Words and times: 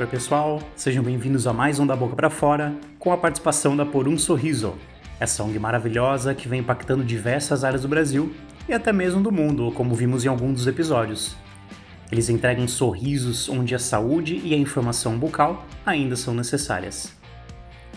Oi 0.00 0.06
pessoal, 0.06 0.62
sejam 0.76 1.02
bem-vindos 1.02 1.48
a 1.48 1.52
mais 1.52 1.80
um 1.80 1.86
Da 1.86 1.96
Boca 1.96 2.14
para 2.14 2.30
Fora, 2.30 2.72
com 3.00 3.12
a 3.12 3.16
participação 3.16 3.76
da 3.76 3.84
Por 3.84 4.06
um 4.06 4.16
Sorriso, 4.16 4.74
essa 5.18 5.42
ONG 5.42 5.58
maravilhosa 5.58 6.36
que 6.36 6.46
vem 6.46 6.60
impactando 6.60 7.02
diversas 7.02 7.64
áreas 7.64 7.82
do 7.82 7.88
Brasil 7.88 8.32
e 8.68 8.72
até 8.72 8.92
mesmo 8.92 9.20
do 9.20 9.32
mundo, 9.32 9.72
como 9.72 9.96
vimos 9.96 10.24
em 10.24 10.28
alguns 10.28 10.58
dos 10.58 10.66
episódios. 10.68 11.36
Eles 12.12 12.28
entregam 12.28 12.68
sorrisos 12.68 13.48
onde 13.48 13.74
a 13.74 13.78
saúde 13.80 14.40
e 14.44 14.54
a 14.54 14.56
informação 14.56 15.18
bucal 15.18 15.66
ainda 15.84 16.14
são 16.14 16.32
necessárias. 16.32 17.12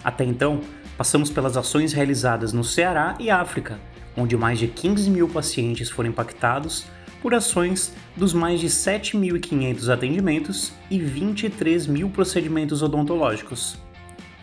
Até 0.04 0.24
então, 0.24 0.60
passamos 0.98 1.30
pelas 1.30 1.56
ações 1.56 1.94
realizadas 1.94 2.52
no 2.52 2.64
Ceará 2.64 3.16
e 3.20 3.30
África, 3.30 3.80
onde 4.18 4.36
mais 4.36 4.58
de 4.58 4.68
15 4.68 5.08
mil 5.08 5.30
pacientes 5.30 5.92
foram 5.92 6.10
impactados 6.10 6.88
por 7.22 7.34
ações 7.34 7.94
dos 8.16 8.34
mais 8.34 8.60
de 8.60 8.68
7.500 8.68 9.90
atendimentos 9.90 10.74
e 10.90 11.00
23 11.00 11.88
mil 11.88 12.10
procedimentos 12.10 12.82
odontológicos. 12.82 13.78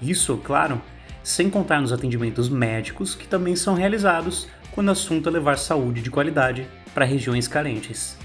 Isso, 0.01 0.37
claro, 0.39 0.81
sem 1.23 1.51
contar 1.51 1.81
nos 1.81 1.93
atendimentos 1.93 2.49
médicos 2.49 3.15
que 3.15 3.27
também 3.27 3.57
são 3.57 3.75
realizados 3.75 4.49
quando 4.71 4.89
o 4.89 4.93
assunto 4.93 5.29
é 5.29 5.33
levar 5.33 5.59
saúde 5.59 6.01
de 6.01 6.11
qualidade 6.11 6.67
para 6.95 7.05
regiões 7.05 7.49
carentes. 7.49 8.17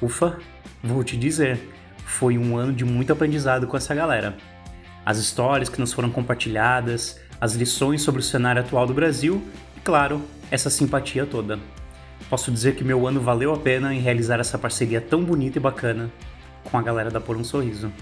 Ufa, 0.00 0.38
vou 0.82 1.02
te 1.02 1.16
dizer, 1.16 1.60
foi 2.04 2.38
um 2.38 2.56
ano 2.56 2.72
de 2.72 2.84
muito 2.84 3.12
aprendizado 3.12 3.66
com 3.66 3.76
essa 3.76 3.94
galera. 3.94 4.36
As 5.04 5.18
histórias 5.18 5.68
que 5.68 5.80
nos 5.80 5.92
foram 5.92 6.10
compartilhadas, 6.10 7.18
as 7.40 7.54
lições 7.54 8.02
sobre 8.02 8.20
o 8.20 8.24
cenário 8.24 8.62
atual 8.62 8.86
do 8.86 8.94
Brasil 8.94 9.42
e, 9.76 9.80
claro, 9.80 10.22
essa 10.50 10.70
simpatia 10.70 11.26
toda. 11.26 11.58
Posso 12.28 12.50
dizer 12.50 12.76
que 12.76 12.84
meu 12.84 13.06
ano 13.06 13.20
valeu 13.20 13.52
a 13.52 13.58
pena 13.58 13.94
em 13.94 14.00
realizar 14.00 14.38
essa 14.38 14.58
parceria 14.58 15.00
tão 15.00 15.24
bonita 15.24 15.58
e 15.58 15.60
bacana 15.60 16.10
com 16.64 16.78
a 16.78 16.82
galera 16.82 17.10
da 17.10 17.20
Por 17.20 17.36
um 17.36 17.44
Sorriso. 17.44 17.92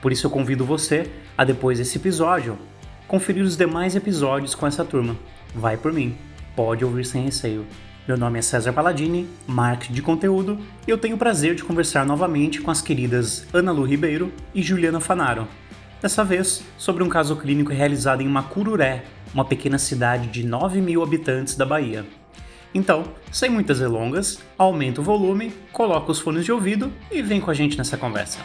Por 0.00 0.12
isso 0.12 0.26
eu 0.26 0.30
convido 0.30 0.64
você 0.64 1.10
a 1.36 1.44
depois 1.44 1.78
desse 1.78 1.98
episódio 1.98 2.58
conferir 3.08 3.42
os 3.42 3.56
demais 3.56 3.96
episódios 3.96 4.54
com 4.54 4.66
essa 4.66 4.84
turma. 4.84 5.16
Vai 5.54 5.76
por 5.78 5.92
mim, 5.92 6.14
pode 6.54 6.84
ouvir 6.84 7.06
sem 7.06 7.24
receio. 7.24 7.66
Meu 8.06 8.16
nome 8.16 8.38
é 8.38 8.42
César 8.42 8.72
Palladini, 8.72 9.28
marketing 9.46 9.92
de 9.94 10.02
conteúdo, 10.02 10.58
e 10.86 10.90
eu 10.90 10.98
tenho 10.98 11.16
o 11.16 11.18
prazer 11.18 11.54
de 11.54 11.64
conversar 11.64 12.06
novamente 12.06 12.60
com 12.60 12.70
as 12.70 12.80
queridas 12.80 13.46
Ana 13.52 13.72
Lu 13.72 13.82
Ribeiro 13.82 14.32
e 14.54 14.62
Juliana 14.62 15.00
Fanaro. 15.00 15.48
Dessa 16.00 16.22
vez 16.22 16.62
sobre 16.76 17.02
um 17.02 17.08
caso 17.08 17.34
clínico 17.36 17.72
realizado 17.72 18.22
em 18.22 18.28
Macururé, 18.28 19.04
uma 19.34 19.44
pequena 19.44 19.78
cidade 19.78 20.28
de 20.28 20.46
9 20.46 20.80
mil 20.80 21.02
habitantes 21.02 21.56
da 21.56 21.66
Bahia. 21.66 22.06
Então, 22.74 23.04
sem 23.32 23.48
muitas 23.48 23.78
delongas, 23.78 24.38
aumenta 24.58 25.00
o 25.00 25.04
volume, 25.04 25.50
coloca 25.72 26.12
os 26.12 26.20
fones 26.20 26.44
de 26.44 26.52
ouvido 26.52 26.92
e 27.10 27.22
vem 27.22 27.40
com 27.40 27.50
a 27.50 27.54
gente 27.54 27.78
nessa 27.78 27.96
conversa. 27.96 28.38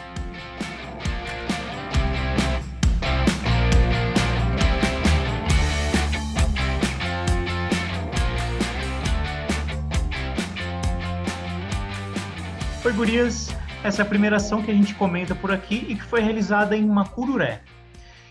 Oi, 12.84 12.92
gurias! 12.92 13.48
Essa 13.82 14.00
é 14.00 14.04
a 14.04 14.08
primeira 14.08 14.36
ação 14.36 14.62
que 14.62 14.70
a 14.70 14.74
gente 14.74 14.94
comenta 14.94 15.34
por 15.34 15.50
aqui 15.50 15.84
e 15.88 15.94
que 15.94 16.04
foi 16.04 16.20
realizada 16.20 16.74
em 16.74 16.86
Macururé. 16.86 17.62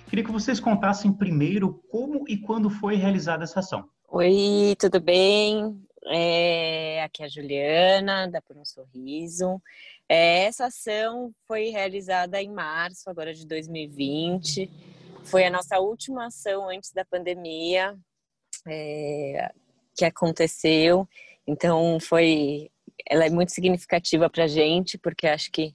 Queria 0.08 0.26
que 0.26 0.32
vocês 0.32 0.60
contassem 0.60 1.14
primeiro 1.14 1.80
como 1.92 2.26
e 2.28 2.38
quando 2.38 2.72
foi 2.72 2.96
realizada 2.96 3.44
essa 3.44 3.60
ação. 3.60 3.93
Oi, 4.16 4.76
tudo 4.78 5.02
bem? 5.02 5.84
É, 6.06 7.02
aqui 7.02 7.24
é 7.24 7.26
a 7.26 7.28
Juliana, 7.28 8.28
da 8.28 8.40
Por 8.44 8.56
um 8.56 8.64
Sorriso. 8.64 9.60
É, 10.08 10.44
essa 10.44 10.68
ação 10.68 11.34
foi 11.48 11.70
realizada 11.70 12.40
em 12.40 12.54
março, 12.54 13.10
agora 13.10 13.34
de 13.34 13.44
2020. 13.48 14.70
Foi 15.24 15.44
a 15.46 15.50
nossa 15.50 15.80
última 15.80 16.28
ação 16.28 16.70
antes 16.70 16.92
da 16.92 17.04
pandemia 17.04 17.98
é, 18.68 19.52
que 19.98 20.06
aconteceu. 20.06 21.10
Então, 21.48 22.00
foi, 22.00 22.70
ela 23.10 23.26
é 23.26 23.32
muito 23.32 23.52
significativa 23.52 24.30
para 24.30 24.44
a 24.44 24.48
gente, 24.48 24.96
porque 24.96 25.26
acho 25.26 25.52
que 25.52 25.74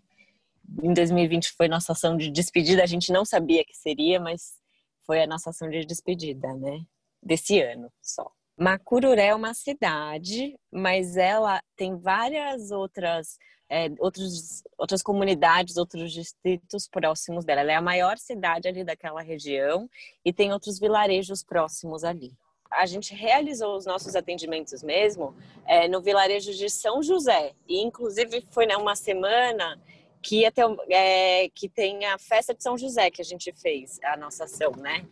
em 0.80 0.94
2020 0.94 1.54
foi 1.56 1.66
nossa 1.66 1.90
ação 1.90 2.16
de 2.16 2.30
despedida. 2.30 2.84
A 2.84 2.86
gente 2.86 3.10
não 3.10 3.24
sabia 3.24 3.64
que 3.64 3.76
seria, 3.76 4.20
mas 4.20 4.60
foi 5.04 5.24
a 5.24 5.26
nossa 5.26 5.50
ação 5.50 5.68
de 5.68 5.84
despedida, 5.84 6.54
né? 6.54 6.86
Desse 7.22 7.60
ano 7.60 7.90
só. 8.00 8.30
Macururé 8.58 9.28
é 9.28 9.34
uma 9.34 9.54
cidade, 9.54 10.58
mas 10.70 11.16
ela 11.16 11.62
tem 11.76 11.96
várias 11.96 12.72
outras, 12.72 13.38
é, 13.70 13.88
outros, 14.00 14.64
outras 14.76 15.00
comunidades, 15.00 15.76
outros 15.76 16.12
distritos 16.12 16.88
próximos 16.88 17.44
dela. 17.44 17.60
Ela 17.60 17.72
é 17.72 17.76
a 17.76 17.82
maior 17.82 18.18
cidade 18.18 18.66
ali 18.66 18.82
daquela 18.82 19.22
região 19.22 19.88
e 20.24 20.32
tem 20.32 20.52
outros 20.52 20.80
vilarejos 20.80 21.44
próximos 21.44 22.02
ali. 22.02 22.32
A 22.68 22.84
gente 22.84 23.14
realizou 23.14 23.76
os 23.76 23.86
nossos 23.86 24.16
atendimentos 24.16 24.82
mesmo 24.82 25.36
é, 25.64 25.86
no 25.86 26.02
vilarejo 26.02 26.52
de 26.52 26.68
São 26.68 27.00
José 27.00 27.52
e, 27.66 27.80
inclusive, 27.80 28.44
foi 28.50 28.66
né, 28.66 28.76
uma 28.76 28.96
semana 28.96 29.80
que, 30.20 30.50
ter, 30.50 30.66
é, 30.90 31.48
que 31.54 31.68
tem 31.68 32.04
a 32.06 32.18
festa 32.18 32.52
de 32.52 32.62
São 32.62 32.76
José 32.76 33.08
que 33.08 33.22
a 33.22 33.24
gente 33.24 33.52
fez, 33.52 34.00
a 34.02 34.16
nossa 34.16 34.44
ação, 34.44 34.72
né? 34.72 35.06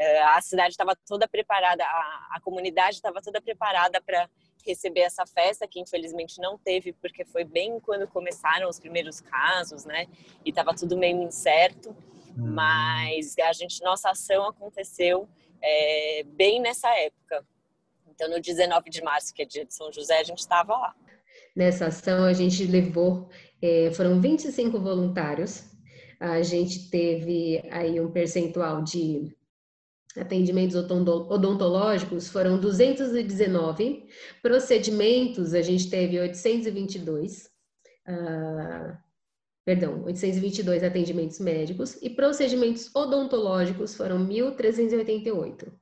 É, 0.00 0.22
a 0.22 0.40
cidade 0.40 0.70
estava 0.70 0.96
toda 1.06 1.28
preparada, 1.28 1.84
a, 1.84 2.28
a 2.30 2.40
comunidade 2.40 2.96
estava 2.96 3.20
toda 3.20 3.38
preparada 3.38 4.00
para 4.00 4.30
receber 4.66 5.00
essa 5.00 5.26
festa, 5.26 5.68
que 5.68 5.78
infelizmente 5.78 6.40
não 6.40 6.56
teve, 6.56 6.94
porque 6.94 7.22
foi 7.22 7.44
bem 7.44 7.78
quando 7.80 8.08
começaram 8.08 8.66
os 8.66 8.80
primeiros 8.80 9.20
casos, 9.20 9.84
né? 9.84 10.06
E 10.42 10.48
estava 10.48 10.74
tudo 10.74 10.96
meio 10.96 11.22
incerto. 11.22 11.90
Hum. 12.30 12.54
Mas 12.54 13.36
a 13.38 13.52
gente, 13.52 13.82
nossa 13.82 14.08
ação 14.08 14.48
aconteceu 14.48 15.28
é, 15.62 16.22
bem 16.24 16.62
nessa 16.62 16.88
época. 16.98 17.44
Então, 18.08 18.30
no 18.30 18.40
19 18.40 18.88
de 18.88 19.02
março, 19.02 19.34
que 19.34 19.42
é 19.42 19.44
dia 19.44 19.66
de 19.66 19.74
São 19.74 19.92
José, 19.92 20.18
a 20.18 20.24
gente 20.24 20.38
estava 20.38 20.78
lá. 20.78 20.94
Nessa 21.54 21.88
ação, 21.88 22.24
a 22.24 22.32
gente 22.32 22.64
levou, 22.64 23.28
é, 23.60 23.90
foram 23.92 24.18
25 24.18 24.80
voluntários. 24.80 25.62
A 26.18 26.40
gente 26.40 26.88
teve 26.88 27.62
aí 27.70 28.00
um 28.00 28.10
percentual 28.10 28.82
de 28.82 29.38
atendimentos 30.16 30.76
odontológicos 30.76 32.28
foram 32.28 32.58
219, 32.58 34.06
procedimentos 34.42 35.54
a 35.54 35.62
gente 35.62 35.88
teve 35.88 36.18
822, 36.18 37.46
uh, 38.08 38.96
perdão, 39.64 40.02
822 40.04 40.82
atendimentos 40.82 41.38
médicos 41.38 41.96
e 42.02 42.10
procedimentos 42.10 42.94
odontológicos 42.94 43.94
foram 43.94 44.18
1.388. 44.26 45.72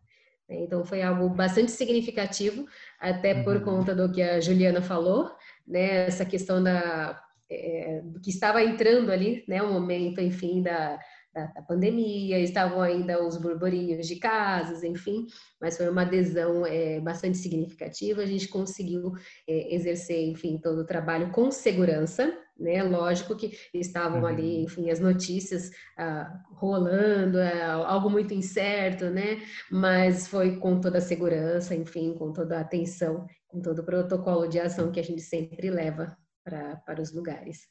Né? 0.49 0.61
Então 0.61 0.84
foi 0.84 1.03
algo 1.03 1.28
bastante 1.28 1.71
significativo, 1.71 2.67
até 2.99 3.43
por 3.43 3.56
uhum. 3.56 3.65
conta 3.65 3.94
do 3.94 4.11
que 4.11 4.22
a 4.22 4.41
Juliana 4.41 4.83
falou, 4.83 5.31
né? 5.67 6.06
Essa 6.06 6.25
questão 6.25 6.62
da 6.62 7.22
é, 7.50 8.03
do 8.05 8.21
que 8.21 8.31
estava 8.31 8.62
entrando 8.62 9.11
ali, 9.11 9.44
né? 9.49 9.62
O 9.62 9.72
momento, 9.72 10.21
enfim, 10.21 10.62
da 10.62 10.99
da, 11.38 11.47
da, 11.47 11.62
pandemia, 11.62 12.38
estavam 12.41 12.81
ainda 12.81 13.25
os 13.25 13.37
burburinhos 13.37 14.06
de 14.06 14.16
casos, 14.16 14.82
enfim, 14.82 15.26
mas 15.60 15.76
foi 15.76 15.88
uma 15.88 16.03
adesão 16.03 16.66
é, 16.66 17.00
bastante 17.00 17.38
significativa. 17.38 18.22
A 18.22 18.26
gente 18.26 18.49
conseguiu 18.49 19.12
é, 19.49 19.75
exercer, 19.75 20.28
enfim, 20.28 20.59
todo 20.59 20.81
o 20.81 20.87
trabalho 20.87 21.31
com 21.31 21.50
segurança, 21.50 22.37
né? 22.59 22.82
Lógico 22.82 23.37
que 23.37 23.56
estavam 23.72 24.21
uhum. 24.21 24.26
ali, 24.26 24.62
enfim, 24.65 24.91
as 24.91 24.99
notícias 24.99 25.71
ah, 25.97 26.43
rolando, 26.54 27.38
ah, 27.38 27.87
algo 27.87 28.10
muito 28.10 28.34
incerto, 28.34 29.06
né? 29.06 29.41
Mas 29.70 30.26
foi 30.26 30.56
com 30.56 30.81
toda 30.81 30.99
a 30.99 31.03
segurança, 31.03 31.75
enfim, 31.75 32.15
com 32.15 32.32
toda 32.32 32.59
a 32.59 32.62
atenção, 32.62 33.26
com 33.46 33.61
todo 33.61 33.79
o 33.81 33.85
protocolo 33.85 34.49
de 34.49 34.58
ação 34.58 34.90
que 34.90 34.99
a 34.99 35.05
gente 35.05 35.23
sempre 35.23 35.70
leva 35.70 36.17
para 36.44 37.00
os 37.00 37.12
lugares. 37.12 37.69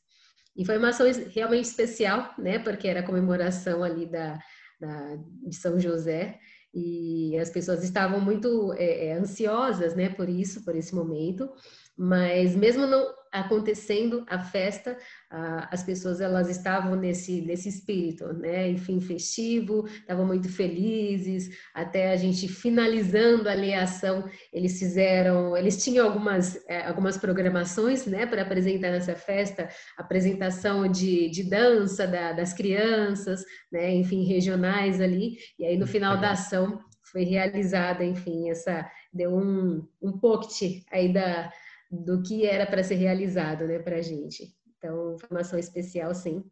E 0.57 0.65
foi 0.65 0.77
uma 0.77 0.89
ação 0.89 1.05
realmente 1.33 1.65
especial, 1.65 2.33
né? 2.37 2.57
Porque 2.59 2.87
era 2.87 3.01
a 3.01 3.05
comemoração 3.05 3.83
ali 3.83 4.05
da, 4.05 4.39
da 4.79 5.15
de 5.45 5.55
São 5.55 5.79
José 5.79 6.39
e 6.73 7.37
as 7.39 7.49
pessoas 7.49 7.83
estavam 7.83 8.19
muito 8.19 8.73
é, 8.73 9.13
ansiosas, 9.13 9.95
né? 9.95 10.09
Por 10.09 10.27
isso, 10.27 10.65
por 10.65 10.75
esse 10.75 10.95
momento. 10.95 11.49
Mas 11.95 12.55
mesmo 12.55 12.87
não 12.87 13.13
acontecendo 13.31 14.25
a 14.27 14.39
festa, 14.39 14.97
as 15.29 15.83
pessoas 15.83 16.21
elas 16.21 16.49
estavam 16.49 16.95
nesse 16.95 17.41
nesse 17.41 17.67
espírito, 17.67 18.31
né? 18.33 18.69
Enfim, 18.69 19.01
festivo, 19.01 19.85
estavam 19.87 20.25
muito 20.25 20.49
felizes. 20.49 21.49
Até 21.73 22.11
a 22.11 22.15
gente 22.15 22.47
finalizando 22.47 23.49
ali 23.49 23.73
a 23.73 23.83
ação, 23.83 24.29
eles 24.53 24.79
fizeram, 24.79 25.55
eles 25.57 25.83
tinham 25.83 26.07
algumas 26.07 26.63
é, 26.67 26.85
algumas 26.85 27.17
programações, 27.17 28.05
né? 28.05 28.25
Para 28.25 28.43
apresentar 28.43 28.91
nessa 28.91 29.15
festa, 29.15 29.67
apresentação 29.97 30.87
de, 30.87 31.29
de 31.29 31.43
dança 31.49 32.07
da, 32.07 32.31
das 32.31 32.53
crianças, 32.53 33.43
né? 33.71 33.93
Enfim, 33.95 34.23
regionais 34.23 35.01
ali. 35.01 35.37
E 35.59 35.65
aí 35.65 35.77
no 35.77 35.87
final 35.87 36.17
da 36.17 36.31
ação 36.31 36.79
foi 37.11 37.23
realizada, 37.23 38.03
enfim, 38.03 38.49
essa 38.49 38.89
deu 39.13 39.35
um 39.35 39.85
um 40.01 40.17
pocket 40.17 40.83
aí 40.91 41.11
da 41.11 41.51
do 41.89 42.21
que 42.21 42.45
era 42.45 42.65
para 42.65 42.83
ser 42.83 42.95
realizado, 42.95 43.65
né, 43.65 43.79
para 43.79 43.97
a 43.97 44.01
gente. 44.01 44.55
Então, 44.77 45.17
formação 45.19 45.57
especial, 45.57 46.13
sim. 46.13 46.43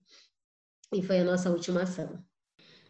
e 0.94 1.02
foi 1.02 1.20
a 1.20 1.24
nossa 1.24 1.50
última 1.50 1.84
ação. 1.84 2.24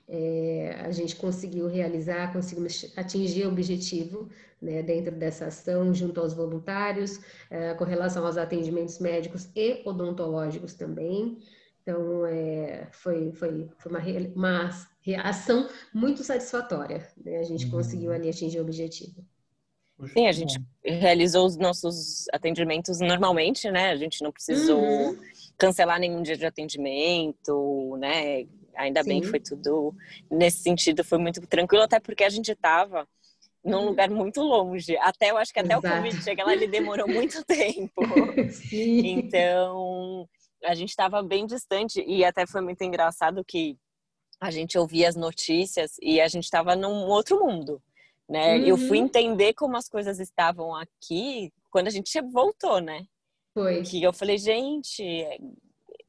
É, 0.07 0.75
a 0.81 0.91
gente 0.91 1.15
conseguiu 1.15 1.67
realizar, 1.67 2.31
conseguimos 2.31 2.93
atingir 2.95 3.45
o 3.45 3.49
objetivo 3.49 4.29
né, 4.61 4.83
dentro 4.83 5.15
dessa 5.15 5.47
ação, 5.47 5.93
junto 5.93 6.19
aos 6.19 6.33
voluntários, 6.33 7.19
é, 7.49 7.73
com 7.73 7.83
relação 7.83 8.25
aos 8.25 8.37
atendimentos 8.37 8.99
médicos 8.99 9.49
e 9.55 9.81
odontológicos 9.85 10.75
também. 10.75 11.39
Então, 11.81 12.25
é, 12.25 12.87
foi, 12.91 13.31
foi, 13.33 13.69
foi 13.77 13.91
uma, 13.91 14.01
uma 14.35 14.69
ação 15.23 15.69
muito 15.93 16.23
satisfatória. 16.23 17.07
Né? 17.23 17.37
A 17.39 17.43
gente 17.43 17.65
uhum. 17.65 17.71
conseguiu 17.71 18.11
ali 18.11 18.29
atingir 18.29 18.59
o 18.59 18.63
objetivo. 18.63 19.23
Sim, 20.13 20.27
a 20.27 20.31
gente 20.31 20.59
realizou 20.83 21.45
os 21.45 21.55
nossos 21.57 22.25
atendimentos 22.33 22.99
normalmente, 22.99 23.71
né? 23.71 23.91
A 23.91 23.95
gente 23.95 24.21
não 24.21 24.31
precisou 24.31 24.79
uhum. 24.79 25.17
cancelar 25.57 25.99
nenhum 25.99 26.21
dia 26.21 26.35
de 26.35 26.45
atendimento, 26.45 27.95
né? 27.97 28.45
Ainda 28.75 29.03
Sim. 29.03 29.09
bem 29.09 29.21
que 29.21 29.27
foi 29.27 29.39
tudo 29.39 29.95
nesse 30.29 30.57
sentido, 30.57 31.03
foi 31.03 31.17
muito 31.17 31.39
tranquilo, 31.47 31.83
até 31.83 31.99
porque 31.99 32.25
a 32.25 32.29
gente 32.29 32.51
estava 32.51 33.07
num 33.63 33.79
uhum. 33.79 33.85
lugar 33.85 34.09
muito 34.09 34.41
longe. 34.41 34.97
Até 34.97 35.31
eu 35.31 35.37
acho 35.37 35.53
que 35.53 35.59
até 35.59 35.77
Exato. 35.77 35.87
o 35.87 35.91
Covid 35.91 36.23
chegar 36.23 36.45
lá 36.45 36.53
ele 36.53 36.67
demorou 36.67 37.07
muito 37.07 37.41
tempo. 37.47 38.03
Sim. 38.51 39.07
Então, 39.07 40.27
a 40.63 40.75
gente 40.75 40.89
estava 40.89 41.23
bem 41.23 41.45
distante 41.45 42.03
e 42.05 42.25
até 42.25 42.45
foi 42.45 42.59
muito 42.59 42.81
engraçado 42.83 43.45
que 43.45 43.77
a 44.41 44.51
gente 44.51 44.77
ouvia 44.77 45.07
as 45.07 45.15
notícias 45.15 45.93
e 46.01 46.19
a 46.19 46.27
gente 46.27 46.43
estava 46.43 46.75
num 46.75 47.07
outro 47.07 47.39
mundo 47.39 47.81
né? 48.29 48.57
Uhum. 48.57 48.65
Eu 48.65 48.77
fui 48.77 48.99
uhum. 48.99 49.05
entender 49.05 49.53
como 49.53 49.77
as 49.77 49.87
coisas 49.87 50.19
estavam 50.19 50.75
aqui 50.75 51.51
quando 51.69 51.87
a 51.87 51.91
gente 51.91 52.21
voltou, 52.31 52.79
né? 52.79 53.05
Foi. 53.53 53.83
Que 53.83 54.03
eu 54.03 54.11
falei, 54.11 54.37
gente, 54.37 55.03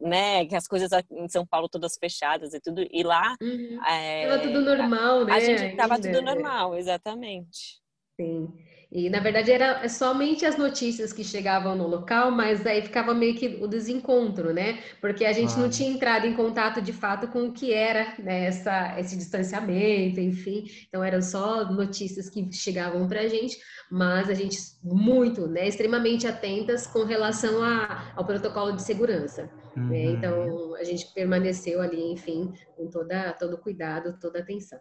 né? 0.00 0.44
Que 0.46 0.56
as 0.56 0.66
coisas 0.66 0.90
em 1.10 1.28
São 1.28 1.46
Paulo 1.46 1.68
todas 1.68 1.96
fechadas 1.98 2.54
e 2.54 2.60
tudo. 2.60 2.86
E 2.90 3.02
lá. 3.02 3.36
Uhum. 3.40 3.84
É, 3.86 4.28
tava 4.28 4.42
tudo 4.42 4.60
normal, 4.60 5.24
né? 5.24 5.32
A 5.32 5.40
gente 5.40 5.76
tava 5.76 6.00
tudo 6.00 6.22
normal, 6.22 6.76
exatamente. 6.76 7.80
Sim. 8.18 8.52
E 8.90 9.10
na 9.10 9.18
verdade 9.18 9.50
era 9.50 9.88
somente 9.88 10.46
as 10.46 10.56
notícias 10.56 11.12
que 11.12 11.24
chegavam 11.24 11.74
no 11.74 11.86
local, 11.86 12.30
mas 12.30 12.64
aí 12.64 12.82
ficava 12.82 13.12
meio 13.12 13.34
que 13.34 13.58
o 13.60 13.66
desencontro, 13.66 14.52
né? 14.52 14.78
Porque 15.00 15.24
a 15.24 15.32
gente 15.32 15.54
ah. 15.54 15.58
não 15.58 15.68
tinha 15.68 15.90
entrado 15.90 16.26
em 16.26 16.34
contato 16.34 16.80
de 16.80 16.92
fato 16.92 17.26
com 17.28 17.46
o 17.46 17.52
que 17.52 17.72
era 17.72 18.14
né, 18.18 18.44
essa, 18.44 18.98
esse 18.98 19.16
distanciamento, 19.16 20.20
enfim. 20.20 20.64
Então 20.88 21.02
eram 21.02 21.20
só 21.20 21.64
notícias 21.70 22.30
que 22.30 22.50
chegavam 22.52 23.08
para 23.08 23.22
a 23.22 23.28
gente, 23.28 23.58
mas 23.90 24.30
a 24.30 24.34
gente 24.34 24.56
muito, 24.82 25.48
né, 25.48 25.66
extremamente 25.66 26.26
atentas 26.26 26.86
com 26.86 27.04
relação 27.04 27.62
a, 27.62 28.12
ao 28.14 28.24
protocolo 28.24 28.72
de 28.72 28.82
segurança. 28.82 29.50
Né? 29.74 29.82
Uhum. 29.82 29.88
Né? 29.88 30.04
Então 30.04 30.74
a 30.76 30.84
gente 30.84 31.12
permaneceu 31.12 31.80
ali, 31.80 32.12
enfim, 32.12 32.52
com 32.76 32.88
toda 32.88 33.32
todo 33.32 33.58
cuidado, 33.58 34.16
toda 34.20 34.38
atenção. 34.38 34.78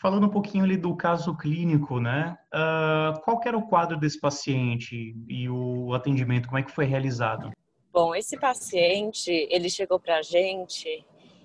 Falando 0.00 0.26
um 0.26 0.30
pouquinho 0.30 0.64
ali 0.64 0.78
do 0.78 0.96
caso 0.96 1.36
clínico, 1.36 2.00
né? 2.00 2.38
Uh, 2.54 3.20
qual 3.20 3.38
era 3.44 3.58
o 3.58 3.68
quadro 3.68 3.98
desse 3.98 4.18
paciente 4.18 5.14
e 5.28 5.46
o 5.46 5.92
atendimento, 5.92 6.46
como 6.46 6.58
é 6.58 6.62
que 6.62 6.70
foi 6.70 6.86
realizado? 6.86 7.50
Bom, 7.92 8.14
esse 8.14 8.38
paciente, 8.38 9.30
ele 9.50 9.68
chegou 9.68 10.00
para 10.00 10.16
a 10.16 10.22
gente, 10.22 11.04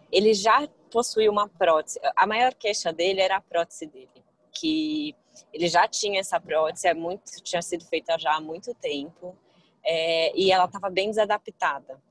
ele 0.10 0.34
já 0.34 0.66
possuía 0.90 1.30
uma 1.30 1.50
prótese. 1.50 2.00
A 2.16 2.26
maior 2.26 2.54
queixa 2.54 2.94
dele 2.94 3.20
era 3.20 3.36
a 3.36 3.42
prótese 3.42 3.88
dele, 3.88 4.24
que 4.54 5.14
ele 5.52 5.68
já 5.68 5.86
tinha 5.86 6.22
essa 6.22 6.40
prótese, 6.40 6.88
é 6.88 6.94
muito, 6.94 7.44
tinha 7.44 7.62
sido 7.62 7.84
feita 7.84 8.18
já 8.18 8.36
há 8.36 8.40
muito 8.40 8.74
tempo, 8.76 9.36
é, 9.84 10.32
e 10.34 10.50
ela 10.50 10.64
estava 10.64 10.90
bem 10.90 11.10
desadaptada. 11.10 12.02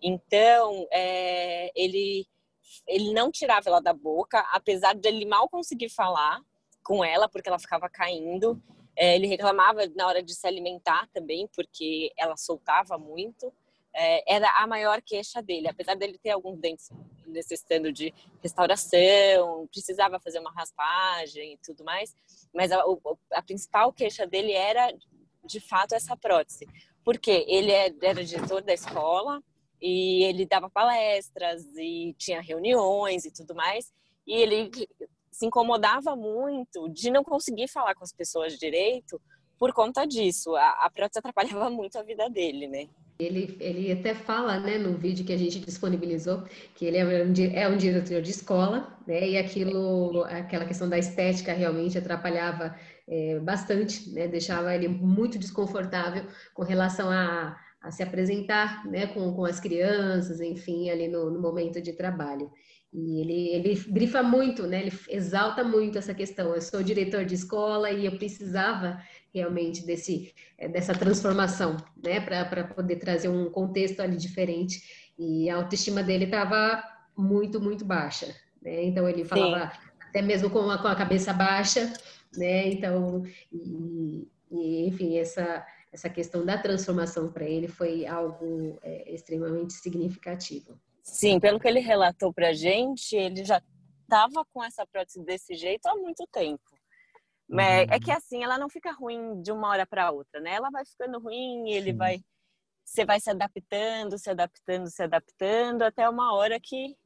Então, 0.00 0.86
é, 0.92 1.72
ele 1.74 2.28
ele 2.86 3.12
não 3.12 3.30
tirava 3.30 3.68
ela 3.68 3.80
da 3.80 3.92
boca, 3.92 4.40
apesar 4.52 4.94
de 4.94 5.08
ele 5.08 5.24
mal 5.26 5.48
conseguir 5.48 5.88
falar 5.88 6.40
com 6.82 7.04
ela, 7.04 7.28
porque 7.28 7.48
ela 7.48 7.58
ficava 7.58 7.88
caindo. 7.88 8.60
É, 8.96 9.14
ele 9.14 9.26
reclamava 9.26 9.86
na 9.94 10.06
hora 10.06 10.22
de 10.22 10.34
se 10.34 10.46
alimentar 10.46 11.08
também, 11.12 11.48
porque 11.54 12.12
ela 12.16 12.36
soltava 12.36 12.98
muito. 12.98 13.52
É, 13.94 14.34
era 14.34 14.48
a 14.58 14.66
maior 14.66 15.02
queixa 15.02 15.42
dele, 15.42 15.68
apesar 15.68 15.94
dele 15.96 16.18
ter 16.18 16.30
alguns 16.30 16.58
dentes 16.58 16.90
necessitando 17.26 17.92
de 17.92 18.12
restauração, 18.42 19.66
precisava 19.68 20.20
fazer 20.20 20.38
uma 20.38 20.52
raspagem 20.52 21.54
e 21.54 21.56
tudo 21.58 21.84
mais, 21.84 22.14
mas 22.52 22.70
a, 22.72 22.82
a 23.32 23.42
principal 23.42 23.92
queixa 23.92 24.26
dele 24.26 24.52
era, 24.52 24.92
de 25.44 25.60
fato, 25.60 25.94
essa 25.94 26.16
prótese. 26.16 26.66
Porque 27.04 27.44
ele 27.48 27.72
é, 27.72 27.92
era 28.02 28.24
diretor 28.24 28.62
da 28.62 28.74
escola, 28.74 29.42
e 29.80 30.24
ele 30.24 30.46
dava 30.46 30.68
palestras 30.68 31.64
e 31.76 32.14
tinha 32.18 32.40
reuniões 32.40 33.24
e 33.24 33.30
tudo 33.30 33.54
mais. 33.54 33.92
E 34.26 34.34
ele 34.34 34.70
se 35.30 35.46
incomodava 35.46 36.14
muito 36.14 36.88
de 36.88 37.10
não 37.10 37.24
conseguir 37.24 37.68
falar 37.68 37.94
com 37.94 38.04
as 38.04 38.12
pessoas 38.12 38.58
direito 38.58 39.20
por 39.58 39.72
conta 39.72 40.06
disso. 40.06 40.54
A, 40.56 40.86
a 40.86 40.90
prótese 40.90 41.18
atrapalhava 41.18 41.68
muito 41.70 41.98
a 41.98 42.02
vida 42.02 42.28
dele, 42.28 42.66
né? 42.66 42.88
Ele, 43.18 43.54
ele 43.60 43.92
até 43.92 44.14
fala, 44.14 44.58
né, 44.58 44.78
no 44.78 44.96
vídeo 44.96 45.26
que 45.26 45.32
a 45.32 45.36
gente 45.36 45.60
disponibilizou, 45.60 46.42
que 46.74 46.86
ele 46.86 46.96
é 46.96 47.04
um, 47.04 47.32
é 47.54 47.68
um 47.68 47.76
diretor 47.76 48.22
de 48.22 48.30
escola, 48.30 48.98
né, 49.06 49.28
e 49.28 49.36
aquilo, 49.36 50.24
aquela 50.24 50.64
questão 50.64 50.88
da 50.88 50.98
estética 50.98 51.52
realmente 51.52 51.98
atrapalhava 51.98 52.74
é, 53.06 53.38
bastante, 53.40 54.08
né, 54.10 54.26
deixava 54.26 54.74
ele 54.74 54.88
muito 54.88 55.38
desconfortável 55.38 56.24
com 56.54 56.62
relação 56.62 57.10
a 57.10 57.58
a 57.80 57.90
se 57.90 58.02
apresentar 58.02 58.86
né, 58.86 59.06
com, 59.06 59.32
com 59.32 59.44
as 59.44 59.58
crianças, 59.58 60.40
enfim, 60.40 60.90
ali 60.90 61.08
no, 61.08 61.30
no 61.30 61.40
momento 61.40 61.80
de 61.80 61.92
trabalho. 61.92 62.50
E 62.92 63.20
ele, 63.20 63.48
ele 63.48 63.74
grifa 63.88 64.22
muito, 64.22 64.66
né? 64.66 64.80
Ele 64.80 64.92
exalta 65.08 65.62
muito 65.62 65.96
essa 65.96 66.12
questão. 66.12 66.54
Eu 66.54 66.60
sou 66.60 66.82
diretor 66.82 67.24
de 67.24 67.36
escola 67.36 67.90
e 67.90 68.04
eu 68.04 68.18
precisava 68.18 69.00
realmente 69.32 69.86
desse, 69.86 70.34
eh, 70.58 70.68
dessa 70.68 70.92
transformação, 70.92 71.76
né? 72.04 72.20
Para 72.20 72.64
poder 72.64 72.96
trazer 72.96 73.28
um 73.28 73.48
contexto 73.48 74.00
ali 74.00 74.16
diferente. 74.16 75.12
E 75.16 75.48
a 75.48 75.56
autoestima 75.56 76.02
dele 76.02 76.24
estava 76.24 76.82
muito, 77.16 77.60
muito 77.60 77.84
baixa, 77.84 78.34
né? 78.60 78.82
Então 78.84 79.08
ele 79.08 79.24
falava 79.24 79.70
Sim. 79.72 79.78
até 80.08 80.20
mesmo 80.20 80.50
com 80.50 80.68
a, 80.68 80.78
com 80.78 80.88
a 80.88 80.96
cabeça 80.96 81.32
baixa, 81.32 81.92
né? 82.36 82.70
Então, 82.70 83.22
e, 83.52 84.26
e 84.50 84.88
enfim, 84.88 85.16
essa 85.16 85.64
essa 85.92 86.08
questão 86.08 86.44
da 86.44 86.56
transformação 86.56 87.32
para 87.32 87.44
ele 87.44 87.68
foi 87.68 88.06
algo 88.06 88.78
é, 88.82 89.12
extremamente 89.12 89.72
significativo. 89.74 90.80
Sim, 91.02 91.40
pelo 91.40 91.58
que 91.58 91.66
ele 91.66 91.80
relatou 91.80 92.32
para 92.32 92.48
a 92.48 92.52
gente, 92.52 93.16
ele 93.16 93.44
já 93.44 93.62
estava 94.02 94.44
com 94.52 94.62
essa 94.62 94.86
prótese 94.86 95.22
desse 95.24 95.54
jeito 95.54 95.86
há 95.86 95.94
muito 95.96 96.26
tempo. 96.30 96.62
Mas 97.48 97.88
uhum. 97.88 97.94
é 97.94 98.00
que 98.00 98.12
assim, 98.12 98.44
ela 98.44 98.56
não 98.56 98.68
fica 98.68 98.92
ruim 98.92 99.42
de 99.42 99.50
uma 99.50 99.68
hora 99.68 99.86
para 99.86 100.10
outra, 100.12 100.40
né? 100.40 100.54
Ela 100.54 100.70
vai 100.70 100.84
ficando 100.84 101.18
ruim, 101.18 101.70
ele 101.70 101.90
Sim. 101.90 101.96
vai 101.96 102.20
você 102.84 103.04
vai 103.04 103.20
se 103.20 103.30
adaptando, 103.30 104.18
se 104.18 104.30
adaptando, 104.30 104.90
se 104.90 105.02
adaptando 105.02 105.82
até 105.82 106.08
uma 106.08 106.34
hora 106.34 106.58
que 106.60 106.96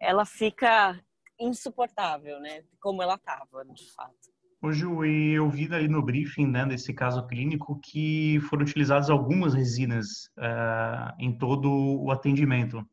ela 0.00 0.24
fica 0.24 0.98
insuportável, 1.38 2.40
né? 2.40 2.64
Como 2.80 3.02
ela 3.02 3.16
estava, 3.16 3.64
de 3.66 3.92
fato. 3.92 4.32
Ju, 4.68 5.04
eu 5.06 5.48
vi 5.48 5.72
ali 5.74 5.88
no 5.88 6.02
briefing, 6.02 6.46
né, 6.46 6.66
desse 6.66 6.92
caso 6.92 7.26
clínico, 7.26 7.80
que 7.82 8.38
foram 8.48 8.62
utilizadas 8.62 9.08
algumas 9.08 9.54
resinas 9.54 10.26
uh, 10.36 11.14
em 11.18 11.32
todo 11.32 11.70
o 12.02 12.10
atendimento. 12.10 12.84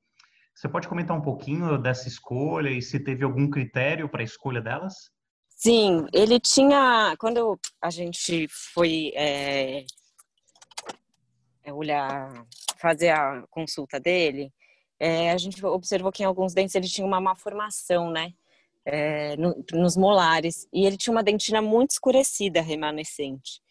Você 0.56 0.70
pode 0.70 0.88
comentar 0.88 1.16
um 1.16 1.22
pouquinho 1.22 1.78
dessa 1.78 2.08
escolha 2.08 2.70
e 2.70 2.82
se 2.82 3.00
teve 3.00 3.24
algum 3.24 3.50
critério 3.50 4.08
para 4.08 4.22
a 4.22 4.24
escolha 4.24 4.62
delas? 4.62 5.12
Sim, 5.50 6.08
ele 6.14 6.40
tinha. 6.40 7.16
Quando 7.20 7.60
a 7.82 7.90
gente 7.90 8.48
foi 8.74 9.12
é, 9.16 9.86
olhar, 11.72 12.46
fazer 12.80 13.10
a 13.10 13.44
consulta 13.50 14.00
dele, 14.00 14.52
é, 15.00 15.32
a 15.32 15.38
gente 15.38 15.64
observou 15.66 16.12
que 16.12 16.24
em 16.24 16.26
alguns 16.26 16.54
dentes 16.54 16.76
ele 16.76 16.88
tinha 16.88 17.06
uma 17.06 17.20
má 17.20 17.36
formação, 17.36 18.10
né? 18.10 18.34
É, 18.90 19.36
no, 19.36 19.66
nos 19.74 19.98
molares 19.98 20.66
e 20.72 20.86
ele 20.86 20.96
tinha 20.96 21.12
uma 21.12 21.22
dentina 21.22 21.62
muito 21.62 21.92
escurecida, 21.92 22.62
remanescente. 22.62 23.62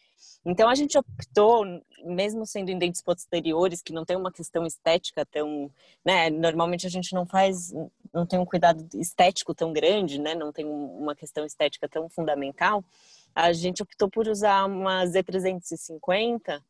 Então 0.45 0.69
a 0.69 0.75
gente 0.75 0.95
optou, 0.95 1.65
mesmo 2.05 2.45
sendo 2.45 2.69
em 2.69 2.77
dentes 2.77 3.01
posteriores, 3.01 3.81
que 3.81 3.91
não 3.91 4.05
tem 4.05 4.15
uma 4.15 4.31
questão 4.31 4.63
estética 4.65 5.25
tão, 5.25 5.71
né? 6.05 6.29
Normalmente 6.29 6.85
a 6.85 6.89
gente 6.89 7.13
não 7.13 7.25
faz, 7.25 7.73
não 8.13 8.25
tem 8.27 8.39
um 8.39 8.45
cuidado 8.45 8.87
estético 8.93 9.55
tão 9.55 9.73
grande, 9.73 10.21
né? 10.21 10.35
Não 10.35 10.53
tem 10.53 10.65
uma 10.65 11.15
questão 11.15 11.43
estética 11.45 11.89
tão 11.89 12.07
fundamental. 12.07 12.85
A 13.33 13.51
gente 13.51 13.81
optou 13.81 14.09
por 14.09 14.27
usar 14.27 14.65
uma 14.65 15.03
Z350, 15.03 16.61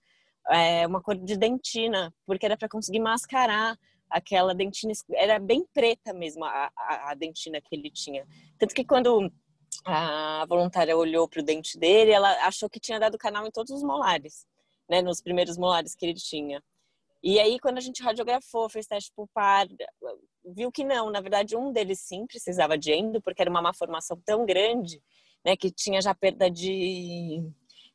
é, 0.49 0.87
uma 0.87 1.01
cor 1.01 1.15
de 1.15 1.37
dentina, 1.37 2.13
porque 2.25 2.45
era 2.45 2.57
para 2.57 2.69
conseguir 2.69 2.99
mascarar 2.99 3.77
aquela 4.09 4.53
dentina, 4.53 4.93
era 5.13 5.39
bem 5.39 5.65
preta 5.73 6.13
mesmo 6.13 6.45
a, 6.45 6.71
a, 6.75 7.11
a 7.11 7.13
dentina 7.13 7.61
que 7.61 7.75
ele 7.75 7.89
tinha. 7.89 8.25
Tanto 8.57 8.73
que 8.73 8.85
quando 8.85 9.31
a 9.85 10.45
voluntária 10.47 10.95
olhou 10.97 11.27
para 11.27 11.41
o 11.41 11.43
dente 11.43 11.77
dele, 11.77 12.11
ela 12.11 12.29
achou 12.45 12.69
que 12.69 12.79
tinha 12.79 12.99
dado 12.99 13.17
canal 13.17 13.45
em 13.45 13.51
todos 13.51 13.71
os 13.71 13.83
molares, 13.83 14.45
né, 14.89 15.01
nos 15.01 15.21
primeiros 15.21 15.57
molares 15.57 15.95
que 15.95 16.05
ele 16.05 16.13
tinha. 16.13 16.63
E 17.23 17.39
aí, 17.39 17.59
quando 17.59 17.77
a 17.77 17.81
gente 17.81 18.03
radiografou, 18.03 18.69
fez 18.69 18.85
teste 18.85 19.11
pulpar, 19.15 19.67
viu 20.45 20.71
que 20.71 20.83
não, 20.83 21.09
na 21.09 21.19
verdade, 21.19 21.57
um 21.57 21.71
deles 21.71 21.99
sim 21.99 22.25
precisava 22.27 22.77
de 22.77 22.91
endo, 22.91 23.21
porque 23.21 23.41
era 23.41 23.49
uma 23.49 23.61
má 23.61 23.73
formação 23.73 24.21
tão 24.25 24.45
grande, 24.45 25.01
né, 25.43 25.55
que 25.57 25.71
tinha 25.71 26.01
já 26.01 26.13
perda 26.13 26.49
de, 26.49 27.41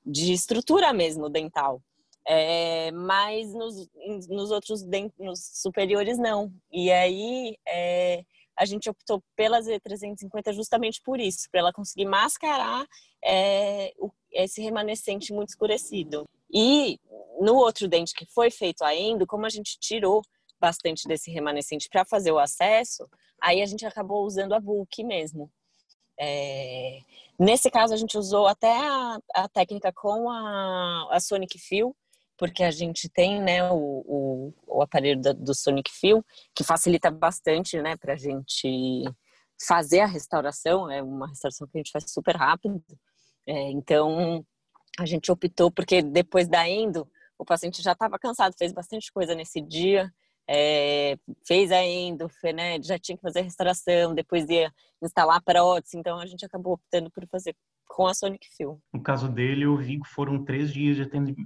de 0.05 0.33
estrutura 0.33 0.93
mesmo 0.93 1.29
dental. 1.29 1.81
É, 2.27 2.93
mas 2.93 3.53
nos, 3.53 3.89
nos 4.29 4.51
outros 4.51 4.85
nos 5.19 5.41
superiores 5.55 6.19
não. 6.19 6.53
E 6.71 6.91
aí 6.91 7.57
é, 7.67 8.25
a 8.57 8.65
gente 8.65 8.89
optou 8.89 9.23
pela 9.35 9.61
Z350 9.61 10.53
justamente 10.53 11.01
por 11.03 11.19
isso, 11.19 11.49
para 11.51 11.61
ela 11.61 11.73
conseguir 11.73 12.05
mascarar 12.05 12.87
é, 13.25 13.93
o, 13.99 14.11
esse 14.31 14.61
remanescente 14.61 15.33
muito 15.33 15.51
escurecido. 15.51 16.29
E 16.53 17.01
no 17.41 17.57
outro 17.57 17.89
dente 17.89 18.15
que 18.15 18.27
foi 18.27 18.51
feito 18.51 18.83
a 18.85 18.95
endo, 18.95 19.27
como 19.27 19.47
a 19.47 19.51
gente 19.51 19.79
tirou 19.81 20.23
bastante 20.61 21.09
desse 21.09 21.31
remanescente 21.31 21.89
para 21.89 22.05
fazer 22.05 22.31
o 22.31 22.39
acesso, 22.39 23.09
aí 23.41 23.61
a 23.61 23.67
gente 23.67 23.85
acabou 23.85 24.25
usando 24.25 24.53
a 24.53 24.61
bulk 24.61 25.03
mesmo. 25.03 25.51
É... 26.21 27.01
Nesse 27.39 27.71
caso, 27.71 27.93
a 27.93 27.97
gente 27.97 28.17
usou 28.17 28.47
até 28.47 28.71
a, 28.71 29.19
a 29.35 29.49
técnica 29.49 29.93
com 29.93 30.31
a, 30.31 31.09
a, 31.11 31.19
Sonic 31.19 31.59
Feel, 31.59 31.97
porque 32.43 32.65
a 32.65 32.73
gente 32.73 33.09
tem 33.09 33.41
né, 33.41 33.63
o, 33.71 34.03
o, 34.05 34.55
o 34.67 34.83
aparelho 34.83 35.21
do, 35.21 35.33
do, 35.33 35.55
Sonic 35.55 35.93
Feel, 35.93 36.25
que 36.53 36.65
facilita 36.65 37.09
bastante 37.09 37.81
né, 37.81 37.97
para 37.97 38.15
a 38.15 38.17
gente 38.17 39.05
fazer 39.65 40.01
a 40.01 40.07
restauração, 40.07 40.91
é 40.91 41.01
uma 41.01 41.29
restauração 41.29 41.69
que 41.69 41.79
a 41.79 41.81
gente 41.81 41.93
faz 41.93 42.11
super 42.11 42.35
rápido. 42.35 42.83
É, 43.47 43.71
então, 43.71 44.45
a 44.99 45.07
gente 45.07 45.31
optou, 45.31 45.71
porque 45.71 46.03
depois 46.03 46.49
da 46.49 46.69
endo, 46.69 47.09
o 47.39 47.45
paciente 47.45 47.81
já 47.81 47.93
estava 47.93 48.19
cansado, 48.19 48.57
fez 48.59 48.73
bastante 48.73 49.13
coisa 49.13 49.37
nesse 49.37 49.61
dia, 49.61 50.13
é, 50.51 51.17
fez 51.47 51.71
a 51.71 51.81
endo, 51.85 52.29
né, 52.57 52.83
já 52.83 52.99
tinha 52.99 53.17
que 53.17 53.23
fazer 53.23 53.39
a 53.39 53.45
restauração, 53.45 54.17
depois 54.17 54.51
ia 54.51 54.69
instalar 55.01 55.37
a 55.37 55.41
prótese, 55.41 55.97
então 55.97 56.19
a 56.19 56.27
gente 56.27 56.45
acabou 56.45 56.73
optando 56.73 57.09
por 57.09 57.25
fazer 57.29 57.55
com 57.93 58.07
a 58.07 58.15
Sonic 58.15 58.49
Film. 58.57 58.79
No 58.93 59.03
caso 59.03 59.29
dele, 59.29 59.67
eu 59.67 59.77
vi 59.77 60.01
que 60.01 60.09
foram 60.09 60.43
três 60.43 60.73
dias 60.73 60.97
de 60.97 61.03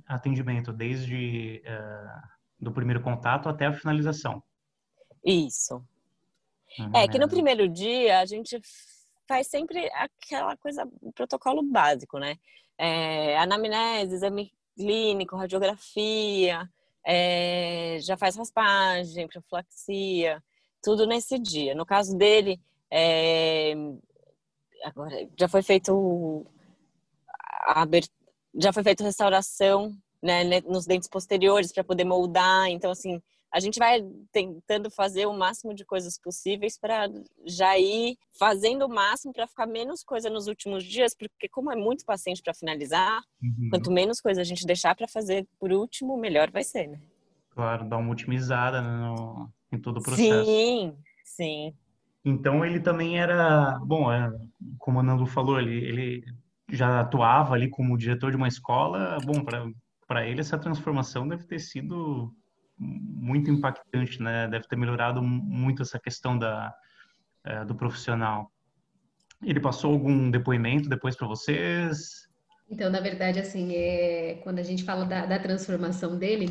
atendimento, 0.07 0.73
desde 0.73 1.61
uh, 1.67 2.29
do 2.61 2.73
primeiro 2.73 3.03
contato 3.03 3.49
até 3.49 3.67
a 3.67 3.73
finalização. 3.73 4.41
Isso. 5.25 5.83
Uhum. 6.79 6.93
É 6.95 7.09
que 7.09 7.19
no 7.19 7.29
primeiro 7.29 7.69
dia 7.69 8.21
a 8.21 8.27
gente 8.27 8.61
faz 9.27 9.49
sempre 9.49 9.91
aquela 9.93 10.57
coisa, 10.57 10.89
protocolo 11.17 11.63
básico, 11.65 12.17
né? 12.19 12.37
É, 12.79 13.37
anamnese, 13.39 14.15
exame 14.15 14.53
clínico, 14.77 15.37
radiografia, 15.37 16.69
é, 17.05 17.99
já 18.01 18.17
faz 18.17 18.37
raspagem, 18.37 19.27
profilaxia, 19.27 20.41
tudo 20.81 21.07
nesse 21.07 21.41
dia. 21.41 21.75
No 21.75 21.85
caso 21.85 22.17
dele, 22.17 22.61
é, 22.89 23.75
agora 24.87 25.29
já 25.39 25.49
foi 25.49 25.63
feito 25.63 26.47
a, 27.67 27.85
já 28.55 28.73
foi 28.73 28.83
feito 28.83 29.05
restauração 29.05 29.93
né, 30.23 30.61
nos 30.63 30.87
dentes 30.87 31.09
posteriores 31.09 31.73
para 31.73 31.85
poder 31.85 32.05
moldar. 32.05 32.69
Então, 32.69 32.91
assim, 32.91 33.21
a 33.53 33.61
gente 33.61 33.79
vai 33.79 34.01
tentando 34.33 34.91
fazer 34.91 35.27
o 35.27 35.33
máximo 35.33 35.75
de 35.75 35.85
coisas 35.85 36.19
possíveis 36.19 36.79
para 36.79 37.09
já 37.45 37.79
ir 37.79 38.17
fazendo 38.39 38.87
o 38.87 38.89
máximo 38.89 39.33
para 39.33 39.47
ficar 39.47 39.67
menos 39.67 40.03
coisa 40.03 40.31
nos 40.31 40.47
últimos 40.47 40.85
dias, 40.85 41.15
porque 41.15 41.49
como 41.49 41.73
é 41.73 41.77
muito 41.77 42.05
paciente 42.05 42.43
para 42.43 42.55
finalizar, 42.55 43.23
uhum. 43.43 43.69
quanto 43.71 43.91
menos 43.91 44.21
coisa 44.21 44.41
a 44.41 44.45
gente 44.45 44.67
deixar 44.67 44.95
para 44.95 45.09
fazer 45.09 45.47
por 45.59 45.73
último, 45.73 46.17
melhor 46.17 46.51
vai 46.51 46.65
ser, 46.65 46.87
né? 46.89 47.01
Claro, 47.51 47.89
dar 47.89 47.97
uma 47.97 48.13
otimizada 48.13 48.83
no, 48.83 49.51
em 49.73 49.79
todo 49.79 49.99
o 49.99 50.03
processo. 50.03 50.45
Sim, 50.45 50.95
sim. 51.25 51.75
Então 52.27 52.65
ele 52.65 52.81
também 52.81 53.21
era, 53.21 53.79
bom, 53.85 54.11
é, 54.11 54.29
como 54.79 54.99
a 54.99 55.03
Nando 55.03 55.25
falou, 55.27 55.61
ele, 55.61 55.77
ele 55.77 56.25
já 56.69 56.99
atuava 56.99 57.55
ali 57.55 57.71
como 57.71 57.97
diretor 57.97 58.33
de 58.33 58.37
uma 58.37 58.49
escola. 58.49 59.17
Bom, 59.25 59.45
para 60.09 60.27
ele 60.27 60.41
essa 60.41 60.59
transformação 60.59 61.29
deve 61.29 61.45
ter 61.45 61.61
sido 61.61 62.35
muito 62.77 63.49
impactante, 63.49 64.21
né? 64.21 64.49
Deve 64.49 64.67
ter 64.67 64.75
melhorado 64.75 65.23
muito 65.23 65.83
essa 65.83 66.01
questão 66.01 66.37
da, 66.37 66.75
é, 67.45 67.65
do 67.65 67.77
profissional. 67.77 68.51
Ele 69.41 69.61
passou 69.61 69.93
algum 69.93 70.29
depoimento 70.29 70.89
depois 70.89 71.15
para 71.15 71.29
vocês? 71.29 72.26
Então, 72.69 72.91
na 72.91 73.01
verdade, 73.01 73.39
assim, 73.39 73.73
é, 73.77 74.41
quando 74.43 74.59
a 74.59 74.63
gente 74.63 74.83
fala 74.83 75.05
da, 75.05 75.25
da 75.25 75.39
transformação 75.39 76.19
dele, 76.19 76.49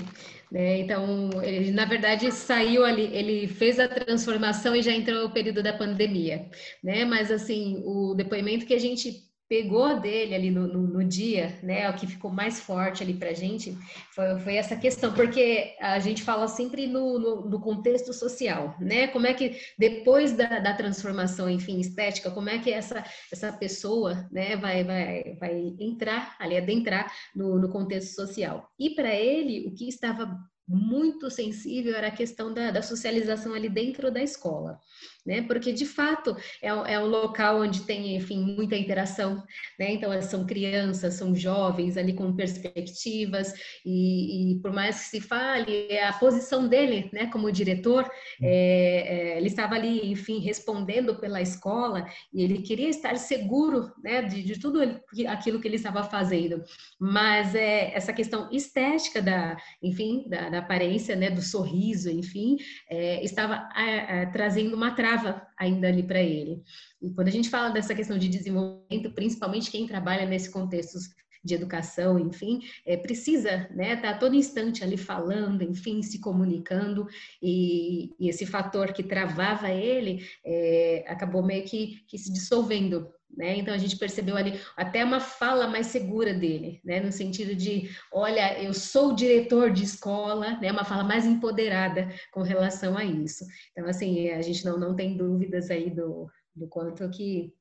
né, 0.49 0.77
então, 0.79 1.29
ele, 1.43 1.71
na 1.71 1.83
verdade, 1.85 2.31
saiu 2.31 2.85
ali, 2.85 3.13
ele 3.13 3.47
fez 3.47 3.79
a 3.79 3.87
transformação 3.87 4.73
e 4.75 4.81
já 4.81 4.93
entrou 4.93 5.25
o 5.25 5.33
período 5.33 5.61
da 5.61 5.73
pandemia, 5.77 6.49
né, 6.81 7.03
mas, 7.03 7.29
assim, 7.31 7.81
o 7.85 8.13
depoimento 8.15 8.65
que 8.65 8.73
a 8.73 8.79
gente 8.79 9.24
pegou 9.47 9.99
dele 9.99 10.33
ali 10.33 10.49
no, 10.49 10.67
no, 10.67 10.87
no, 10.87 11.03
dia, 11.03 11.59
né, 11.61 11.89
o 11.89 11.95
que 11.95 12.07
ficou 12.07 12.31
mais 12.31 12.59
forte 12.59 13.03
ali 13.03 13.13
para 13.13 13.29
a 13.29 13.33
gente, 13.33 13.77
foi, 14.13 14.39
foi, 14.39 14.55
essa 14.55 14.75
questão, 14.75 15.13
porque 15.13 15.75
a 15.79 15.99
gente 15.99 16.23
fala 16.23 16.47
sempre 16.47 16.87
no, 16.87 17.19
no, 17.19 17.59
contexto 17.59 18.11
social, 18.11 18.75
né, 18.79 19.07
como 19.07 19.27
é 19.27 19.33
que 19.33 19.55
depois 19.77 20.33
da, 20.33 20.59
da, 20.59 20.73
transformação, 20.73 21.49
enfim, 21.49 21.79
estética, 21.79 22.31
como 22.31 22.49
é 22.49 22.57
que 22.57 22.71
essa, 22.71 23.03
essa 23.31 23.53
pessoa, 23.53 24.27
né, 24.31 24.55
vai, 24.55 24.83
vai, 24.83 25.37
vai 25.39 25.75
entrar 25.79 26.35
ali, 26.39 26.57
adentrar 26.57 27.11
no, 27.35 27.59
no 27.59 27.69
contexto 27.69 28.15
social. 28.15 28.67
E 28.79 28.91
para 28.91 29.13
ele, 29.13 29.67
o 29.67 29.73
que 29.75 29.87
estava 29.87 30.39
muito 30.67 31.29
sensível 31.29 31.95
era 31.95 32.07
a 32.07 32.11
questão 32.11 32.51
da, 32.53 32.71
da, 32.71 32.81
socialização 32.81 33.53
ali 33.53 33.69
dentro 33.69 34.11
da 34.11 34.21
escola, 34.21 34.79
né? 35.25 35.41
Porque 35.41 35.71
de 35.71 35.85
fato 35.85 36.35
é, 36.61 36.69
é, 36.69 36.99
um 36.99 37.07
local 37.07 37.61
onde 37.61 37.81
tem, 37.81 38.15
enfim, 38.15 38.39
muita 38.39 38.75
interação, 38.75 39.43
né? 39.77 39.91
Então 39.91 40.09
são 40.21 40.45
crianças, 40.45 41.15
são 41.15 41.35
jovens 41.35 41.97
ali 41.97 42.13
com 42.13 42.35
perspectivas 42.35 43.53
e, 43.85 44.53
e 44.53 44.59
por 44.61 44.71
mais 44.71 45.03
que 45.03 45.09
se 45.09 45.21
fale 45.21 45.87
é 45.89 46.07
a 46.07 46.13
posição 46.13 46.67
dele, 46.67 47.09
né? 47.13 47.27
Como 47.27 47.51
diretor, 47.51 48.09
é, 48.41 49.33
é, 49.33 49.37
ele 49.37 49.47
estava 49.47 49.75
ali, 49.75 50.11
enfim, 50.11 50.39
respondendo 50.39 51.19
pela 51.19 51.41
escola 51.41 52.07
e 52.33 52.43
ele 52.43 52.61
queria 52.61 52.89
estar 52.89 53.17
seguro, 53.17 53.91
né? 54.03 54.21
De, 54.21 54.41
de 54.41 54.59
tudo 54.59 54.79
aquilo 55.27 55.59
que 55.59 55.67
ele 55.67 55.75
estava 55.75 56.03
fazendo, 56.03 56.63
mas 56.99 57.53
é 57.53 57.93
essa 57.93 58.13
questão 58.13 58.49
estética 58.51 59.21
da, 59.21 59.57
enfim, 59.81 60.25
da 60.27 60.55
da 60.55 60.59
aparência, 60.59 61.15
né, 61.15 61.29
do 61.29 61.41
sorriso, 61.41 62.09
enfim, 62.09 62.57
é, 62.89 63.23
estava 63.23 63.67
é, 63.75 64.21
é, 64.21 64.25
trazendo 64.27 64.75
uma 64.75 64.91
trava 64.91 65.14
ainda 65.57 65.87
ali 65.87 66.03
para 66.03 66.21
ele. 66.21 66.63
E 67.01 67.11
quando 67.11 67.27
a 67.27 67.31
gente 67.31 67.49
fala 67.49 67.69
dessa 67.69 67.95
questão 67.95 68.17
de 68.17 68.27
desenvolvimento, 68.27 69.11
principalmente 69.13 69.71
quem 69.71 69.87
trabalha 69.87 70.25
nesse 70.25 70.49
contexto 70.51 70.97
de 71.45 71.53
educação, 71.53 72.17
enfim, 72.17 72.61
é, 72.85 72.97
precisa, 72.97 73.69
né, 73.69 73.93
estar 73.93 74.13
tá 74.13 74.17
todo 74.17 74.35
instante 74.35 74.83
ali 74.83 74.97
falando, 74.97 75.61
enfim, 75.61 76.01
se 76.01 76.19
comunicando, 76.19 77.07
e, 77.39 78.09
e 78.19 78.27
esse 78.27 78.47
fator 78.47 78.91
que 78.91 79.03
travava 79.03 79.69
ele 79.69 80.25
é, 80.43 81.05
acabou 81.07 81.45
meio 81.45 81.63
que, 81.63 82.03
que 82.07 82.17
se 82.17 82.33
dissolvendo, 82.33 83.07
né? 83.35 83.57
Então 83.57 83.73
a 83.73 83.77
gente 83.77 83.97
percebeu 83.97 84.35
ali 84.35 84.59
até 84.75 85.03
uma 85.03 85.19
fala 85.19 85.67
mais 85.67 85.87
segura 85.87 86.33
dele, 86.33 86.81
né? 86.83 86.99
no 86.99 87.11
sentido 87.11 87.55
de, 87.55 87.89
olha, 88.11 88.61
eu 88.61 88.73
sou 88.73 89.13
diretor 89.13 89.71
de 89.71 89.83
escola, 89.83 90.57
né? 90.59 90.71
uma 90.71 90.85
fala 90.85 91.03
mais 91.03 91.25
empoderada 91.25 92.09
com 92.31 92.41
relação 92.41 92.97
a 92.97 93.03
isso. 93.03 93.45
Então, 93.71 93.87
assim, 93.87 94.29
a 94.29 94.41
gente 94.41 94.65
não, 94.65 94.77
não 94.77 94.95
tem 94.95 95.17
dúvidas 95.17 95.69
aí 95.69 95.89
do, 95.89 96.29
do 96.55 96.67
quanto 96.67 97.09
que 97.09 97.53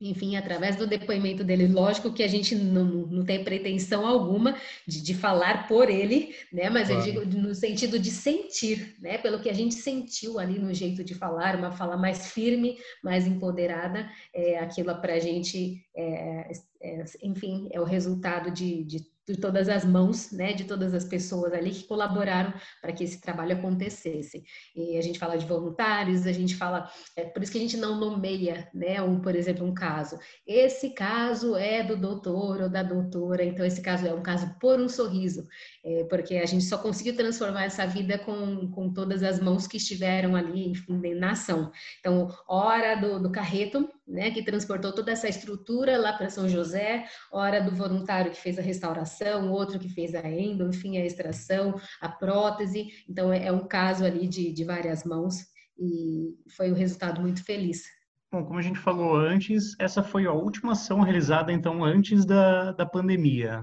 enfim, 0.00 0.34
através 0.36 0.76
do 0.76 0.86
depoimento 0.86 1.44
dele, 1.44 1.66
lógico 1.66 2.12
que 2.12 2.22
a 2.22 2.28
gente 2.28 2.54
não, 2.54 2.84
não 2.84 3.24
tem 3.24 3.44
pretensão 3.44 4.06
alguma 4.06 4.56
de, 4.86 5.02
de 5.02 5.14
falar 5.14 5.68
por 5.68 5.90
ele, 5.90 6.34
né? 6.50 6.70
Mas 6.70 6.88
claro. 6.88 7.06
eu 7.06 7.24
digo 7.26 7.38
no 7.38 7.54
sentido 7.54 7.98
de 7.98 8.10
sentir, 8.10 8.96
né? 8.98 9.18
Pelo 9.18 9.40
que 9.40 9.50
a 9.50 9.52
gente 9.52 9.74
sentiu 9.74 10.38
ali 10.38 10.58
no 10.58 10.72
jeito 10.72 11.04
de 11.04 11.14
falar, 11.14 11.56
uma 11.56 11.70
fala 11.70 11.96
mais 11.98 12.32
firme, 12.32 12.78
mais 13.04 13.26
empoderada, 13.26 14.08
é, 14.34 14.58
aquilo 14.58 14.94
para 15.00 15.14
a 15.14 15.18
gente, 15.18 15.84
é, 15.94 16.50
é, 16.82 17.04
enfim, 17.22 17.68
é 17.70 17.80
o 17.80 17.84
resultado 17.84 18.50
de, 18.50 18.82
de 18.84 19.04
de 19.30 19.40
todas 19.40 19.68
as 19.68 19.84
mãos, 19.84 20.32
né, 20.32 20.52
de 20.52 20.64
todas 20.64 20.92
as 20.94 21.04
pessoas 21.04 21.52
ali 21.52 21.70
que 21.70 21.84
colaboraram 21.84 22.52
para 22.80 22.92
que 22.92 23.04
esse 23.04 23.20
trabalho 23.20 23.56
acontecesse. 23.56 24.42
E 24.74 24.96
a 24.96 25.00
gente 25.00 25.18
fala 25.18 25.36
de 25.36 25.46
voluntários, 25.46 26.26
a 26.26 26.32
gente 26.32 26.56
fala, 26.56 26.90
é 27.16 27.24
por 27.24 27.42
isso 27.42 27.52
que 27.52 27.58
a 27.58 27.60
gente 27.60 27.76
não 27.76 27.98
nomeia, 27.98 28.68
né, 28.74 29.00
um, 29.00 29.20
por 29.20 29.34
exemplo, 29.34 29.66
um 29.66 29.74
caso. 29.74 30.18
Esse 30.46 30.90
caso 30.90 31.56
é 31.56 31.82
do 31.82 31.96
doutor 31.96 32.62
ou 32.62 32.68
da 32.68 32.82
doutora, 32.82 33.44
então 33.44 33.64
esse 33.64 33.80
caso 33.80 34.06
é 34.06 34.14
um 34.14 34.22
caso 34.22 34.54
por 34.60 34.80
um 34.80 34.88
sorriso, 34.88 35.46
é, 35.84 36.04
porque 36.04 36.36
a 36.36 36.46
gente 36.46 36.64
só 36.64 36.78
conseguiu 36.78 37.16
transformar 37.16 37.64
essa 37.64 37.86
vida 37.86 38.18
com, 38.18 38.70
com 38.70 38.92
todas 38.92 39.22
as 39.22 39.40
mãos 39.40 39.66
que 39.66 39.76
estiveram 39.76 40.34
ali, 40.34 40.68
enfim, 40.68 41.14
na 41.14 41.32
ação. 41.32 41.70
Então, 42.00 42.28
hora 42.48 42.94
do, 42.94 43.20
do 43.20 43.30
carreto, 43.30 43.88
né, 44.10 44.30
que 44.30 44.44
transportou 44.44 44.92
toda 44.92 45.12
essa 45.12 45.28
estrutura 45.28 45.96
lá 45.96 46.12
para 46.12 46.28
São 46.28 46.48
José, 46.48 47.04
hora 47.30 47.60
do 47.60 47.70
voluntário 47.70 48.30
que 48.30 48.40
fez 48.40 48.58
a 48.58 48.62
restauração, 48.62 49.50
outro 49.50 49.78
que 49.78 49.88
fez 49.88 50.14
a 50.14 50.28
endo, 50.28 50.68
enfim, 50.68 50.98
a 50.98 51.04
extração, 51.04 51.80
a 52.00 52.08
prótese. 52.08 52.88
Então, 53.08 53.32
é, 53.32 53.46
é 53.46 53.52
um 53.52 53.66
caso 53.66 54.04
ali 54.04 54.26
de, 54.26 54.52
de 54.52 54.64
várias 54.64 55.04
mãos 55.04 55.36
e 55.78 56.36
foi 56.56 56.70
um 56.70 56.74
resultado 56.74 57.20
muito 57.20 57.44
feliz. 57.44 57.84
Bom, 58.32 58.44
como 58.44 58.58
a 58.58 58.62
gente 58.62 58.78
falou 58.78 59.16
antes, 59.16 59.74
essa 59.78 60.02
foi 60.02 60.26
a 60.26 60.32
última 60.32 60.72
ação 60.72 61.00
realizada, 61.00 61.52
então, 61.52 61.82
antes 61.84 62.24
da, 62.24 62.72
da 62.72 62.86
pandemia. 62.86 63.62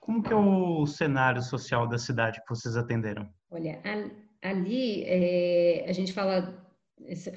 Como 0.00 0.22
que 0.22 0.32
é 0.32 0.36
o 0.36 0.86
cenário 0.86 1.42
social 1.42 1.86
da 1.86 1.98
cidade 1.98 2.40
que 2.40 2.48
vocês 2.48 2.76
atenderam? 2.76 3.28
Olha, 3.50 3.80
ali 4.42 5.04
é, 5.04 5.84
a 5.88 5.92
gente 5.92 6.12
fala 6.12 6.61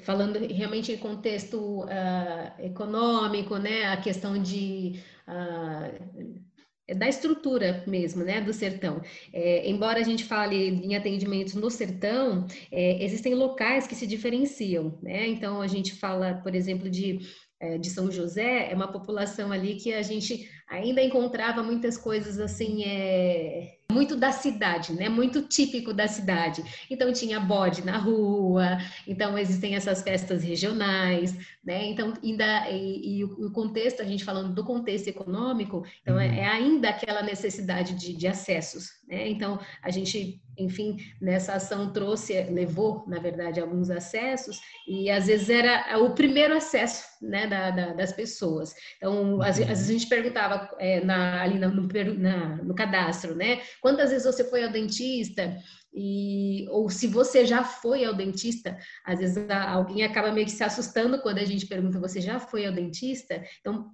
falando 0.02 0.38
realmente 0.52 0.92
em 0.92 0.96
contexto 0.96 1.84
uh, 1.84 2.62
econômico, 2.62 3.56
né, 3.56 3.86
a 3.86 3.96
questão 3.96 4.40
de 4.40 5.00
uh, 5.28 6.94
da 6.94 7.08
estrutura 7.08 7.82
mesmo, 7.86 8.22
né, 8.22 8.40
do 8.40 8.52
sertão. 8.52 9.02
É, 9.32 9.68
embora 9.68 9.98
a 9.98 10.04
gente 10.04 10.24
fale 10.24 10.68
em 10.68 10.94
atendimentos 10.94 11.54
no 11.54 11.68
sertão, 11.68 12.46
é, 12.70 13.04
existem 13.04 13.34
locais 13.34 13.86
que 13.86 13.94
se 13.94 14.06
diferenciam, 14.06 14.96
né? 15.02 15.26
Então 15.26 15.60
a 15.60 15.66
gente 15.66 15.94
fala, 15.94 16.34
por 16.34 16.54
exemplo, 16.54 16.88
de 16.88 17.18
é, 17.58 17.78
de 17.78 17.88
São 17.88 18.10
José, 18.10 18.70
é 18.70 18.74
uma 18.74 18.92
população 18.92 19.50
ali 19.50 19.76
que 19.76 19.92
a 19.92 20.02
gente 20.02 20.48
ainda 20.68 21.02
encontrava 21.02 21.62
muitas 21.62 21.96
coisas 21.96 22.38
assim, 22.38 22.84
é, 22.84 23.78
muito 23.90 24.16
da 24.16 24.32
cidade, 24.32 24.92
né? 24.92 25.08
Muito 25.08 25.42
típico 25.42 25.92
da 25.92 26.08
cidade. 26.08 26.62
Então 26.90 27.12
tinha 27.12 27.40
bode 27.40 27.84
na 27.84 27.98
rua, 27.98 28.78
então 29.06 29.38
existem 29.38 29.74
essas 29.74 30.02
festas 30.02 30.42
regionais, 30.42 31.36
né? 31.64 31.86
Então 31.86 32.12
ainda 32.22 32.70
e, 32.70 33.18
e 33.18 33.24
o 33.24 33.50
contexto, 33.50 34.02
a 34.02 34.04
gente 34.04 34.24
falando 34.24 34.54
do 34.54 34.64
contexto 34.64 35.08
econômico, 35.08 35.84
então 36.02 36.18
é, 36.18 36.26
uhum. 36.26 36.34
é, 36.34 36.46
ainda 36.46 36.88
aquela 36.90 37.22
necessidade 37.22 37.94
de, 37.94 38.12
de 38.14 38.26
acessos, 38.26 38.90
né? 39.08 39.28
Então 39.28 39.58
a 39.82 39.90
gente 39.90 40.40
enfim, 40.58 40.96
nessa 41.20 41.54
ação 41.54 41.92
trouxe, 41.92 42.42
levou, 42.44 43.04
na 43.06 43.18
verdade, 43.18 43.60
alguns 43.60 43.90
acessos, 43.90 44.60
e 44.86 45.10
às 45.10 45.26
vezes 45.26 45.50
era 45.50 45.98
o 45.98 46.14
primeiro 46.14 46.56
acesso 46.56 47.04
né, 47.20 47.46
da, 47.46 47.70
da, 47.70 47.92
das 47.92 48.12
pessoas. 48.12 48.74
Então, 48.96 49.40
às, 49.42 49.58
às, 49.60 49.66
vezes 49.66 49.90
a 49.90 49.92
gente 49.92 50.08
perguntava 50.08 50.70
é, 50.78 51.04
na, 51.04 51.42
ali 51.42 51.58
no, 51.58 51.70
no, 51.70 51.88
na, 52.18 52.56
no 52.56 52.74
cadastro, 52.74 53.34
né? 53.34 53.60
Quantas 53.80 54.10
vezes 54.10 54.26
você 54.26 54.44
foi 54.44 54.64
ao 54.64 54.72
dentista? 54.72 55.56
E, 55.92 56.66
ou 56.70 56.90
se 56.90 57.06
você 57.06 57.46
já 57.46 57.64
foi 57.64 58.04
ao 58.04 58.14
dentista, 58.14 58.78
às 59.04 59.18
vezes 59.18 59.38
alguém 59.50 60.04
acaba 60.04 60.30
meio 60.30 60.46
que 60.46 60.52
se 60.52 60.62
assustando 60.62 61.20
quando 61.22 61.38
a 61.38 61.44
gente 61.44 61.66
pergunta, 61.66 61.98
você 61.98 62.20
já 62.20 62.38
foi 62.38 62.66
ao 62.66 62.72
dentista? 62.72 63.42
Então, 63.60 63.90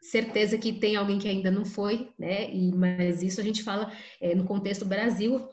certeza 0.00 0.58
que 0.58 0.72
tem 0.72 0.96
alguém 0.96 1.18
que 1.18 1.28
ainda 1.28 1.50
não 1.50 1.64
foi, 1.64 2.10
né? 2.18 2.50
E, 2.50 2.72
mas 2.72 3.22
isso 3.22 3.40
a 3.40 3.44
gente 3.44 3.62
fala 3.62 3.92
é, 4.20 4.34
no 4.34 4.44
contexto 4.44 4.84
Brasil, 4.84 5.48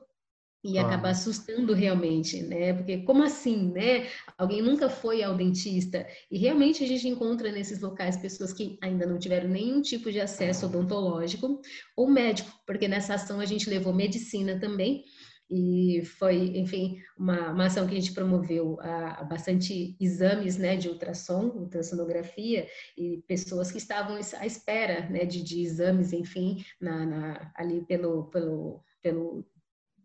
e 0.65 0.79
ah. 0.79 0.81
acaba 0.81 1.09
assustando 1.09 1.73
realmente, 1.73 2.41
né? 2.41 2.73
Porque 2.73 2.97
como 3.03 3.23
assim, 3.23 3.71
né? 3.71 4.07
Alguém 4.35 4.63
nunca 4.63 4.89
foi 4.89 5.21
ao 5.21 5.37
dentista 5.37 6.07
e 6.31 6.39
realmente 6.39 6.83
a 6.83 6.87
gente 6.87 7.07
encontra 7.07 7.51
nesses 7.51 7.79
locais 7.79 8.17
pessoas 8.17 8.51
que 8.51 8.77
ainda 8.81 9.05
não 9.05 9.19
tiveram 9.19 9.47
nenhum 9.47 9.81
tipo 9.81 10.11
de 10.11 10.19
acesso 10.19 10.65
odontológico 10.65 11.61
ou 11.95 12.09
médico, 12.09 12.51
porque 12.65 12.87
nessa 12.87 13.13
ação 13.13 13.39
a 13.39 13.45
gente 13.45 13.69
levou 13.69 13.93
medicina 13.93 14.59
também 14.59 15.03
e 15.47 16.03
foi, 16.17 16.57
enfim, 16.57 16.97
uma, 17.15 17.51
uma 17.51 17.67
ação 17.67 17.85
que 17.85 17.95
a 17.95 17.99
gente 17.99 18.13
promoveu 18.13 18.79
a, 18.81 19.21
a, 19.21 19.23
bastante 19.23 19.95
exames, 19.99 20.57
né, 20.57 20.75
de 20.75 20.89
ultrassom, 20.89 21.49
ultrassonografia 21.49 22.67
e 22.97 23.23
pessoas 23.27 23.71
que 23.71 23.77
estavam 23.77 24.15
à 24.15 24.45
espera, 24.47 25.07
né, 25.07 25.23
de, 25.25 25.43
de 25.43 25.61
exames, 25.61 26.13
enfim, 26.13 26.65
na, 26.81 27.05
na 27.05 27.51
ali 27.55 27.85
pelo, 27.85 28.23
pelo 28.31 28.83
pelo 29.05 29.45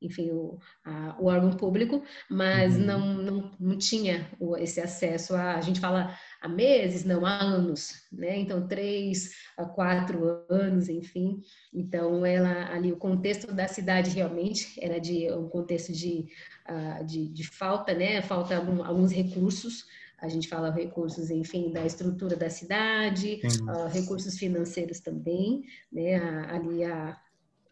enfim, 0.01 0.31
o, 0.31 0.59
a, 0.85 1.17
o 1.19 1.27
órgão 1.27 1.53
público, 1.53 2.03
mas 2.29 2.77
uhum. 2.77 2.85
não, 2.85 3.15
não, 3.15 3.51
não 3.61 3.79
tinha 3.79 4.27
o, 4.39 4.57
esse 4.57 4.81
acesso 4.81 5.35
a, 5.35 5.57
a 5.57 5.61
gente 5.61 5.81
fala 5.81 6.17
há 6.41 6.49
meses, 6.49 7.05
não 7.05 7.27
há 7.27 7.39
anos, 7.39 8.07
né? 8.11 8.39
Então, 8.39 8.67
três 8.67 9.35
a 9.57 9.65
quatro 9.65 10.45
anos, 10.49 10.89
enfim. 10.89 11.43
Então, 11.73 12.25
ela 12.25 12.73
ali, 12.73 12.93
o 12.93 12.97
contexto 12.97 13.53
da 13.53 13.69
cidade 13.69 14.11
realmente 14.11 14.75
era 14.81 14.99
de 14.99 15.31
um 15.33 15.49
contexto 15.49 15.93
de, 15.93 16.27
uh, 16.69 17.05
de, 17.05 17.29
de, 17.29 17.47
falta, 17.47 17.93
né? 17.93 18.23
Falta 18.23 18.57
algum, 18.57 18.83
alguns 18.83 19.13
recursos. 19.13 19.85
A 20.19 20.29
gente 20.29 20.49
fala 20.49 20.71
recursos, 20.71 21.31
enfim, 21.31 21.73
da 21.73 21.85
estrutura 21.85 22.37
da 22.37 22.51
cidade, 22.51 23.41
uh, 23.63 23.89
recursos 23.89 24.37
financeiros 24.39 25.01
também, 25.01 25.63
né? 25.91 26.17
ali 26.51 26.85
a, 26.85 27.19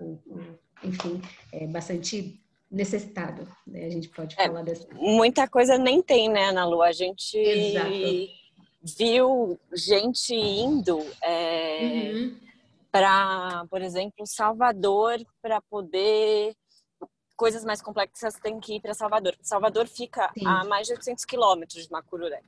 o, 0.00 0.18
enfim, 0.82 1.20
é 1.52 1.66
bastante 1.66 2.40
necessitado, 2.70 3.48
né? 3.66 3.84
A 3.84 3.90
gente 3.90 4.08
pode 4.08 4.34
é, 4.38 4.46
falar 4.46 4.62
dessa. 4.62 4.86
Muita 4.94 5.48
coisa 5.48 5.78
nem 5.78 6.02
tem, 6.02 6.28
né, 6.28 6.48
Ana 6.48 6.66
Lu? 6.66 6.82
A 6.82 6.92
gente 6.92 7.38
Exato. 7.38 7.90
viu 8.82 9.58
gente 9.74 10.34
indo 10.34 10.98
é, 11.22 12.12
uhum. 12.12 12.36
para, 12.90 13.64
por 13.70 13.80
exemplo, 13.80 14.26
Salvador 14.26 15.24
para 15.40 15.60
poder 15.62 16.54
coisas 17.36 17.64
mais 17.64 17.80
complexas 17.80 18.34
tem 18.34 18.58
que 18.58 18.74
ir 18.74 18.80
para 18.80 18.92
Salvador. 18.92 19.36
Salvador 19.40 19.86
fica 19.86 20.28
Sim. 20.36 20.44
a 20.44 20.64
mais 20.64 20.88
de 20.88 20.94
800 20.94 21.24
quilômetros 21.24 21.84
de 21.84 21.90
Macururé. 21.90 22.42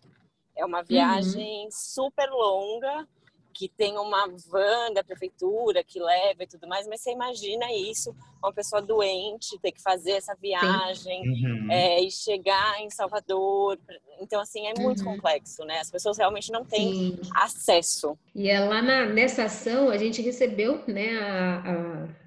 É 0.56 0.64
uma 0.64 0.82
viagem 0.82 1.64
uhum. 1.64 1.70
super 1.70 2.28
longa 2.28 3.08
que 3.52 3.68
tem 3.68 3.98
uma 3.98 4.26
van 4.48 4.92
da 4.92 5.02
prefeitura 5.02 5.84
que 5.84 6.00
leva 6.00 6.42
e 6.42 6.46
tudo 6.46 6.68
mais, 6.68 6.86
mas 6.86 7.00
você 7.00 7.12
imagina 7.12 7.66
isso, 7.72 8.14
uma 8.42 8.52
pessoa 8.52 8.80
doente 8.80 9.58
ter 9.60 9.72
que 9.72 9.82
fazer 9.82 10.12
essa 10.12 10.34
viagem 10.34 11.22
uhum. 11.22 11.70
é, 11.70 12.00
e 12.00 12.10
chegar 12.10 12.80
em 12.80 12.90
Salvador. 12.90 13.78
Então, 14.20 14.40
assim, 14.40 14.66
é 14.66 14.74
muito 14.80 15.04
uhum. 15.04 15.14
complexo, 15.14 15.64
né? 15.64 15.78
As 15.80 15.90
pessoas 15.90 16.18
realmente 16.18 16.50
não 16.50 16.64
têm 16.64 16.92
Sim. 16.92 17.20
acesso. 17.34 18.18
E 18.34 18.48
é 18.48 18.60
lá 18.60 18.80
na, 18.80 19.06
nessa 19.06 19.44
ação 19.44 19.90
a 19.90 19.96
gente 19.96 20.22
recebeu, 20.22 20.82
né, 20.86 21.18
a, 21.18 22.06
a 22.06 22.20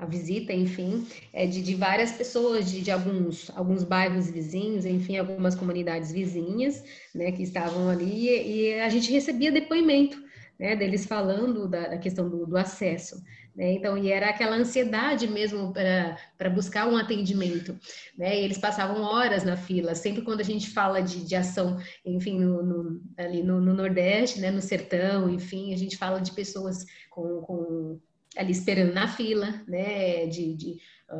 a 0.00 0.06
visita, 0.06 0.50
enfim, 0.50 1.06
é 1.30 1.46
de, 1.46 1.62
de 1.62 1.74
várias 1.74 2.10
pessoas 2.12 2.70
de, 2.70 2.80
de, 2.80 2.90
alguns, 2.90 3.50
alguns 3.54 3.84
bairros 3.84 4.30
vizinhos, 4.30 4.86
enfim, 4.86 5.18
algumas 5.18 5.54
comunidades 5.54 6.10
vizinhas, 6.10 6.82
né, 7.14 7.30
que 7.30 7.42
estavam 7.42 7.86
ali, 7.90 8.30
e, 8.30 8.70
e 8.70 8.80
a 8.80 8.88
gente 8.88 9.12
recebia 9.12 9.52
depoimento 9.52 10.29
né, 10.60 10.76
deles 10.76 11.06
falando 11.06 11.66
da, 11.66 11.88
da 11.88 11.98
questão 11.98 12.28
do, 12.28 12.46
do 12.46 12.56
acesso. 12.58 13.16
Né? 13.56 13.72
Então, 13.72 13.96
e 13.96 14.12
era 14.12 14.28
aquela 14.28 14.56
ansiedade 14.56 15.26
mesmo 15.26 15.72
para 15.72 16.50
buscar 16.50 16.86
um 16.86 16.98
atendimento. 16.98 17.74
Né? 18.16 18.38
E 18.38 18.44
eles 18.44 18.58
passavam 18.58 19.00
horas 19.00 19.42
na 19.42 19.56
fila, 19.56 19.94
sempre 19.94 20.20
quando 20.20 20.40
a 20.40 20.44
gente 20.44 20.68
fala 20.68 21.00
de, 21.00 21.24
de 21.24 21.34
ação, 21.34 21.78
enfim, 22.04 22.38
no, 22.38 22.62
no 22.62 23.00
ali 23.16 23.42
no, 23.42 23.58
no, 23.58 23.72
Nordeste, 23.72 24.38
né, 24.38 24.50
no 24.50 24.60
sertão, 24.60 25.30
enfim, 25.30 25.72
a 25.72 25.78
gente 25.78 25.96
fala 25.96 26.20
de 26.20 26.32
pessoas 26.32 26.84
com, 27.08 27.40
com 27.40 27.98
ali 28.36 28.52
esperando 28.52 28.92
na 28.92 29.08
fila, 29.08 29.64
né, 29.66 30.26
de, 30.26 30.54
de 30.54 30.76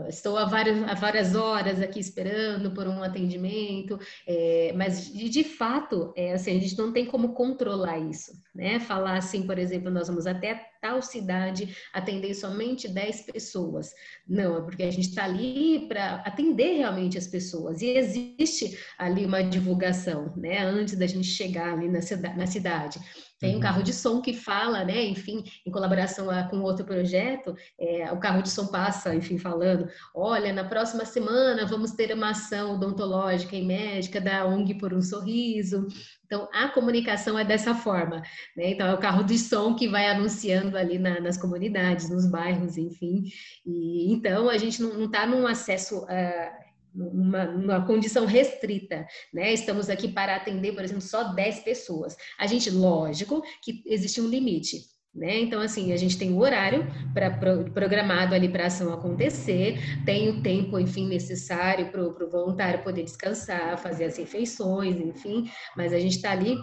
estou 0.08 0.36
há 0.36 0.44
várias, 0.44 0.82
há 0.88 0.94
várias 0.94 1.34
horas 1.34 1.80
aqui 1.80 1.98
esperando 1.98 2.70
por 2.72 2.86
um 2.86 3.02
atendimento, 3.02 3.98
é, 4.26 4.72
mas 4.76 5.12
de, 5.12 5.28
de, 5.28 5.44
fato, 5.44 6.12
é, 6.16 6.32
assim, 6.32 6.56
a 6.56 6.60
gente 6.60 6.78
não 6.78 6.92
tem 6.92 7.06
como 7.06 7.34
controlar 7.34 7.98
isso, 7.98 8.32
né? 8.54 8.78
Falar 8.80 9.16
assim, 9.16 9.46
por 9.46 9.58
exemplo, 9.58 9.90
nós 9.90 10.08
vamos 10.08 10.26
até 10.26 10.69
tal 10.80 11.02
cidade 11.02 11.76
atender 11.92 12.34
somente 12.34 12.88
10 12.88 13.22
pessoas. 13.22 13.92
Não, 14.26 14.58
é 14.58 14.62
porque 14.62 14.82
a 14.82 14.90
gente 14.90 15.08
está 15.08 15.24
ali 15.24 15.86
para 15.88 16.16
atender 16.26 16.78
realmente 16.78 17.18
as 17.18 17.26
pessoas. 17.26 17.82
E 17.82 17.90
existe 17.90 18.78
ali 18.98 19.24
uma 19.24 19.42
divulgação, 19.42 20.32
né? 20.36 20.58
Antes 20.64 20.96
da 20.96 21.06
gente 21.06 21.26
chegar 21.26 21.74
ali 21.74 21.88
na, 21.88 22.00
cidade. 22.00 22.38
Na 22.38 22.46
cidade. 22.46 23.00
Tem 23.40 23.52
um 23.52 23.54
uhum. 23.54 23.60
carro 23.60 23.82
de 23.82 23.94
som 23.94 24.20
que 24.20 24.34
fala, 24.34 24.84
né? 24.84 25.02
Enfim, 25.06 25.42
em 25.66 25.70
colaboração 25.70 26.26
com 26.50 26.60
outro 26.60 26.84
projeto, 26.84 27.56
é, 27.78 28.12
o 28.12 28.20
carro 28.20 28.42
de 28.42 28.50
som 28.50 28.66
passa, 28.66 29.14
enfim, 29.14 29.38
falando: 29.38 29.88
olha, 30.14 30.52
na 30.52 30.62
próxima 30.62 31.06
semana 31.06 31.64
vamos 31.64 31.92
ter 31.92 32.12
uma 32.12 32.30
ação 32.30 32.74
odontológica 32.74 33.56
e 33.56 33.64
médica 33.64 34.20
da 34.20 34.44
ONG 34.46 34.74
por 34.74 34.92
um 34.92 35.00
sorriso. 35.00 35.88
Então, 36.30 36.48
a 36.52 36.68
comunicação 36.68 37.36
é 37.36 37.44
dessa 37.44 37.74
forma, 37.74 38.22
né? 38.56 38.70
Então, 38.70 38.86
é 38.86 38.94
o 38.94 39.00
carro 39.00 39.24
de 39.24 39.36
som 39.36 39.74
que 39.74 39.88
vai 39.88 40.06
anunciando 40.06 40.78
ali 40.78 40.96
na, 40.96 41.18
nas 41.18 41.36
comunidades, 41.36 42.08
nos 42.08 42.24
bairros, 42.30 42.78
enfim. 42.78 43.24
E, 43.66 44.12
então, 44.12 44.48
a 44.48 44.56
gente 44.56 44.80
não 44.80 45.06
está 45.06 45.26
num 45.26 45.44
acesso... 45.44 46.04
Uh, 46.04 46.70
uma, 46.92 47.44
uma, 47.50 47.86
condição 47.86 48.26
restrita, 48.26 49.06
né? 49.32 49.52
Estamos 49.52 49.88
aqui 49.88 50.08
para 50.08 50.34
atender, 50.34 50.72
por 50.72 50.82
exemplo, 50.82 51.00
só 51.00 51.32
10 51.32 51.60
pessoas. 51.60 52.16
A 52.36 52.48
gente, 52.48 52.68
lógico 52.68 53.42
que 53.62 53.80
existe 53.86 54.20
um 54.20 54.26
limite. 54.26 54.78
Né? 55.12 55.40
Então, 55.40 55.60
assim, 55.60 55.92
a 55.92 55.96
gente 55.96 56.16
tem 56.16 56.32
o 56.32 56.38
horário 56.38 56.86
para 57.12 57.30
pro, 57.30 57.64
programado 57.72 58.32
ali 58.32 58.48
para 58.48 58.64
a 58.64 58.66
ação 58.68 58.92
acontecer, 58.92 59.76
tem 60.06 60.28
o 60.28 60.40
tempo, 60.40 60.78
enfim, 60.78 61.08
necessário 61.08 61.90
para 61.90 62.00
o 62.00 62.30
voluntário 62.30 62.84
poder 62.84 63.02
descansar, 63.02 63.76
fazer 63.76 64.04
as 64.04 64.16
refeições, 64.16 64.96
enfim, 64.96 65.50
mas 65.76 65.92
a 65.92 65.98
gente 65.98 66.14
está 66.16 66.30
ali 66.30 66.56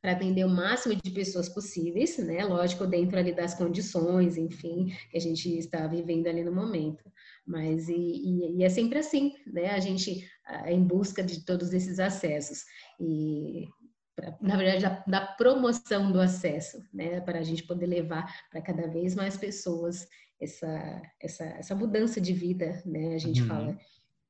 para 0.00 0.12
atender 0.12 0.44
o 0.44 0.50
máximo 0.50 0.94
de 0.94 1.10
pessoas 1.10 1.48
possíveis, 1.48 2.18
né? 2.18 2.44
Lógico, 2.44 2.86
dentro 2.86 3.18
ali 3.18 3.34
das 3.34 3.54
condições, 3.54 4.36
enfim, 4.36 4.92
que 5.10 5.16
a 5.16 5.20
gente 5.20 5.48
está 5.58 5.86
vivendo 5.86 6.26
ali 6.26 6.44
no 6.44 6.52
momento. 6.52 7.02
Mas 7.46 7.88
e, 7.88 7.94
e, 7.94 8.58
e 8.58 8.64
é 8.64 8.68
sempre 8.68 8.98
assim, 8.98 9.32
né? 9.46 9.70
A 9.70 9.80
gente 9.80 10.22
é 10.46 10.72
em 10.74 10.84
busca 10.84 11.22
de 11.22 11.42
todos 11.44 11.72
esses 11.72 11.98
acessos 11.98 12.64
e 13.00 13.66
pra, 14.14 14.36
na 14.40 14.56
verdade 14.56 14.82
da, 14.82 15.04
da, 15.06 15.26
promoção 15.26 16.10
do 16.10 16.20
acesso, 16.20 16.82
né? 16.92 17.20
Para 17.20 17.38
a 17.38 17.42
gente 17.42 17.62
poder 17.64 17.86
levar 17.86 18.32
para 18.50 18.60
cada 18.60 18.86
vez 18.86 19.14
mais 19.14 19.36
pessoas 19.36 20.06
essa 20.40 21.02
essa 21.20 21.44
essa 21.44 21.74
mudança 21.74 22.20
de 22.20 22.32
vida, 22.32 22.82
né? 22.84 23.14
A 23.14 23.18
gente 23.18 23.42
uhum. 23.42 23.48
fala 23.48 23.78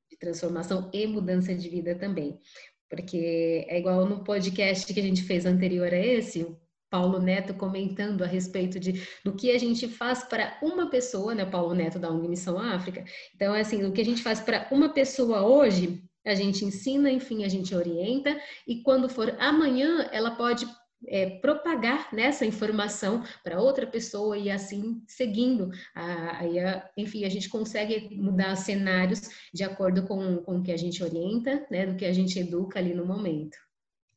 de 0.09 0.17
transformação 0.17 0.89
e 0.93 1.07
mudança 1.07 1.53
de 1.53 1.69
vida 1.69 1.95
também. 1.95 2.39
Porque 2.89 3.65
é 3.67 3.79
igual 3.79 4.05
no 4.05 4.23
podcast 4.23 4.93
que 4.93 4.99
a 4.99 5.03
gente 5.03 5.23
fez 5.23 5.45
anterior 5.45 5.91
a 5.91 5.97
esse, 5.97 6.43
o 6.43 6.57
Paulo 6.89 7.19
Neto 7.19 7.53
comentando 7.53 8.23
a 8.23 8.27
respeito 8.27 8.79
de 8.79 9.05
do 9.23 9.33
que 9.33 9.51
a 9.51 9.57
gente 9.57 9.87
faz 9.87 10.23
para 10.23 10.57
uma 10.61 10.89
pessoa, 10.89 11.33
né? 11.35 11.45
Paulo 11.45 11.73
Neto 11.73 11.99
da 11.99 12.09
ONG 12.09 12.27
Missão 12.27 12.57
África. 12.59 13.03
Então, 13.35 13.53
é 13.53 13.61
assim, 13.61 13.83
o 13.83 13.91
que 13.91 14.01
a 14.01 14.05
gente 14.05 14.21
faz 14.21 14.39
para 14.39 14.67
uma 14.71 14.89
pessoa 14.89 15.45
hoje, 15.45 16.01
a 16.25 16.33
gente 16.35 16.65
ensina, 16.65 17.11
enfim, 17.11 17.43
a 17.43 17.47
gente 17.47 17.75
orienta, 17.75 18.39
e 18.67 18.81
quando 18.81 19.07
for 19.07 19.35
amanhã, 19.39 20.09
ela 20.11 20.31
pode 20.31 20.65
é, 21.07 21.29
propagar 21.39 22.09
nessa 22.13 22.45
informação 22.45 23.23
para 23.43 23.59
outra 23.59 23.85
pessoa 23.85 24.37
e 24.37 24.49
assim 24.49 25.01
seguindo. 25.07 25.69
Aí, 25.93 26.57
enfim, 26.97 27.25
a 27.25 27.29
gente 27.29 27.49
consegue 27.49 28.15
mudar 28.15 28.55
cenários 28.55 29.29
de 29.53 29.63
acordo 29.63 30.03
com, 30.03 30.37
com 30.37 30.57
o 30.57 30.63
que 30.63 30.71
a 30.71 30.77
gente 30.77 31.03
orienta, 31.03 31.65
né, 31.69 31.85
do 31.85 31.95
que 31.95 32.05
a 32.05 32.13
gente 32.13 32.39
educa 32.39 32.79
ali 32.79 32.93
no 32.93 33.05
momento. 33.05 33.57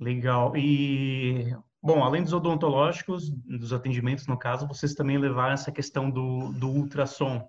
Legal. 0.00 0.56
E, 0.56 1.52
bom, 1.82 2.02
além 2.02 2.22
dos 2.22 2.32
odontológicos, 2.32 3.30
dos 3.30 3.72
atendimentos, 3.72 4.26
no 4.26 4.38
caso, 4.38 4.66
vocês 4.66 4.94
também 4.94 5.18
levaram 5.18 5.54
essa 5.54 5.72
questão 5.72 6.10
do, 6.10 6.52
do 6.52 6.68
ultrassom. 6.68 7.48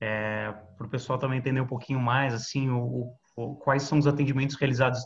É, 0.00 0.54
para 0.76 0.86
o 0.86 0.90
pessoal 0.90 1.18
também 1.18 1.38
entender 1.38 1.60
um 1.60 1.66
pouquinho 1.66 2.00
mais, 2.00 2.32
assim, 2.32 2.70
o, 2.70 3.12
quais 3.60 3.82
são 3.82 3.98
os 3.98 4.06
atendimentos 4.06 4.56
realizados 4.56 5.00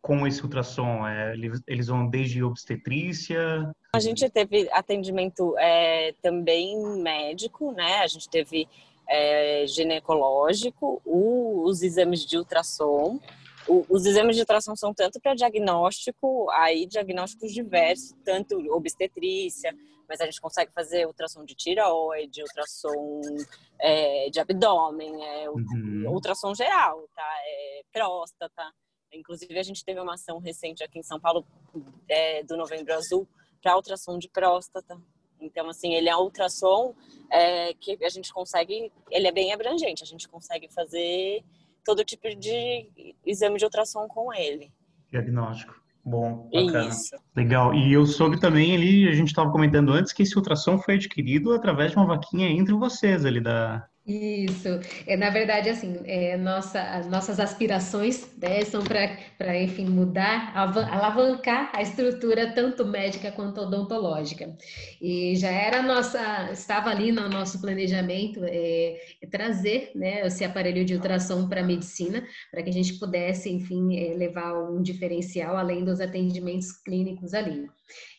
com 0.00 0.26
esse 0.26 0.42
ultrassom? 0.42 1.06
É, 1.06 1.34
eles 1.66 1.88
vão 1.88 2.08
desde 2.08 2.42
obstetrícia? 2.42 3.70
A 3.94 4.00
gente 4.00 4.28
teve 4.30 4.68
atendimento 4.72 5.56
é, 5.58 6.14
também 6.22 6.76
médico, 7.02 7.72
né? 7.72 7.98
A 7.98 8.06
gente 8.06 8.28
teve 8.28 8.68
é, 9.08 9.64
ginecológico, 9.66 11.00
o, 11.04 11.64
os 11.64 11.82
exames 11.82 12.24
de 12.24 12.36
ultrassom. 12.36 13.18
Os 13.88 14.06
exames 14.06 14.36
de 14.36 14.42
ultrassom 14.42 14.76
são 14.76 14.94
tanto 14.94 15.20
para 15.20 15.34
diagnóstico, 15.34 16.48
aí 16.50 16.86
diagnósticos 16.86 17.52
diversos, 17.52 18.14
tanto 18.24 18.56
obstetrícia, 18.72 19.74
mas 20.08 20.20
a 20.20 20.24
gente 20.24 20.40
consegue 20.40 20.72
fazer 20.72 21.06
ultrassom 21.06 21.44
de 21.44 21.54
tireoide, 21.54 22.42
ultrassom 22.42 23.20
é, 23.80 24.30
de 24.30 24.40
abdômen, 24.40 25.24
é, 25.24 25.50
uhum. 25.50 26.04
ultrassom 26.08 26.54
geral, 26.54 27.08
tá? 27.14 27.34
É, 27.44 27.82
próstata. 27.92 28.72
Inclusive, 29.12 29.58
a 29.58 29.62
gente 29.62 29.84
teve 29.84 30.00
uma 30.00 30.14
ação 30.14 30.38
recente 30.38 30.82
aqui 30.82 30.98
em 30.98 31.02
São 31.02 31.18
Paulo 31.18 31.46
é, 32.08 32.42
do 32.42 32.56
Novembro 32.56 32.94
Azul 32.94 33.26
para 33.62 33.76
ultrassom 33.76 34.18
de 34.18 34.28
próstata. 34.28 35.00
Então, 35.40 35.68
assim, 35.68 35.94
ele 35.94 36.08
é 36.08 36.16
um 36.16 36.22
ultrassom 36.22 36.94
é, 37.30 37.74
que 37.74 37.98
a 38.04 38.08
gente 38.08 38.32
consegue, 38.32 38.92
ele 39.10 39.26
é 39.26 39.32
bem 39.32 39.52
abrangente, 39.52 40.02
a 40.02 40.06
gente 40.06 40.28
consegue 40.28 40.68
fazer 40.72 41.44
todo 41.84 42.04
tipo 42.04 42.34
de 42.34 43.14
exame 43.24 43.58
de 43.58 43.64
ultrassom 43.64 44.08
com 44.08 44.32
ele. 44.32 44.72
Diagnóstico. 45.10 45.85
Bom, 46.06 46.48
bacana. 46.52 46.88
Isso. 46.88 47.16
Legal. 47.34 47.74
E 47.74 47.92
eu 47.92 48.06
soube 48.06 48.38
também 48.38 48.76
ali, 48.76 49.08
a 49.08 49.12
gente 49.12 49.26
estava 49.26 49.50
comentando 49.50 49.92
antes, 49.92 50.12
que 50.12 50.22
esse 50.22 50.36
ultrassom 50.36 50.78
foi 50.78 50.94
adquirido 50.94 51.52
através 51.52 51.90
de 51.90 51.96
uma 51.96 52.06
vaquinha 52.06 52.48
entre 52.48 52.72
vocês 52.74 53.24
ali 53.24 53.40
da, 53.40 53.84
isso, 54.06 54.68
é, 55.04 55.16
na 55.16 55.30
verdade, 55.30 55.68
assim, 55.68 55.98
é, 56.04 56.36
nossa, 56.36 56.80
as 56.80 57.08
nossas 57.08 57.40
aspirações 57.40 58.32
né, 58.40 58.64
são 58.64 58.84
para, 58.84 59.60
enfim, 59.60 59.86
mudar, 59.86 60.52
alavancar 60.56 61.72
a 61.74 61.82
estrutura 61.82 62.52
tanto 62.52 62.84
médica 62.84 63.32
quanto 63.32 63.62
odontológica. 63.62 64.56
E 65.02 65.34
já 65.34 65.50
era 65.50 65.82
nossa, 65.82 66.52
estava 66.52 66.88
ali 66.90 67.10
no 67.10 67.28
nosso 67.28 67.60
planejamento 67.60 68.40
é, 68.44 68.96
trazer 69.28 69.90
né, 69.96 70.24
esse 70.24 70.44
aparelho 70.44 70.84
de 70.84 70.94
ultrassom 70.94 71.48
para 71.48 71.62
a 71.62 71.64
medicina, 71.64 72.24
para 72.52 72.62
que 72.62 72.70
a 72.70 72.72
gente 72.72 73.00
pudesse, 73.00 73.50
enfim, 73.50 73.98
é, 73.98 74.14
levar 74.14 74.54
um 74.70 74.80
diferencial 74.82 75.56
além 75.56 75.84
dos 75.84 76.00
atendimentos 76.00 76.70
clínicos 76.70 77.34
ali. 77.34 77.66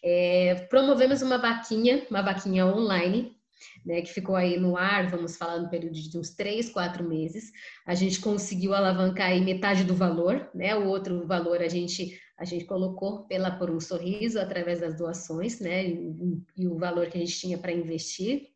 É, 0.04 0.68
promovemos 0.70 1.22
uma 1.22 1.38
vaquinha, 1.38 2.06
uma 2.10 2.22
vaquinha 2.22 2.66
online, 2.66 3.37
né, 3.86 4.02
que 4.02 4.14
ficou 4.14 4.36
aí 4.36 4.60
no 4.60 4.78
ar, 4.78 5.10
vamos 5.10 5.38
falar 5.38 5.60
no 5.60 5.70
período 5.70 5.94
de 5.94 6.18
uns 6.18 6.30
três, 6.32 6.70
quatro 6.70 7.08
meses. 7.08 7.52
A 7.86 7.96
gente 7.96 8.20
conseguiu 8.20 8.74
alavancar 8.74 9.28
aí 9.28 9.42
metade 9.42 9.84
do 9.84 9.96
valor, 9.96 10.50
né? 10.54 10.76
O 10.76 10.88
outro 10.88 11.26
valor 11.26 11.62
a 11.62 11.68
gente 11.68 12.20
a 12.38 12.46
gente 12.46 12.66
colocou 12.66 13.24
pela 13.24 13.50
por 13.50 13.72
um 13.72 13.80
sorriso 13.80 14.40
através 14.40 14.80
das 14.80 14.96
doações, 14.96 15.60
né? 15.60 15.88
E, 15.88 16.38
e 16.56 16.68
o 16.68 16.78
valor 16.78 17.08
que 17.08 17.18
a 17.18 17.20
gente 17.20 17.40
tinha 17.40 17.58
para 17.58 17.72
investir. 17.72 18.50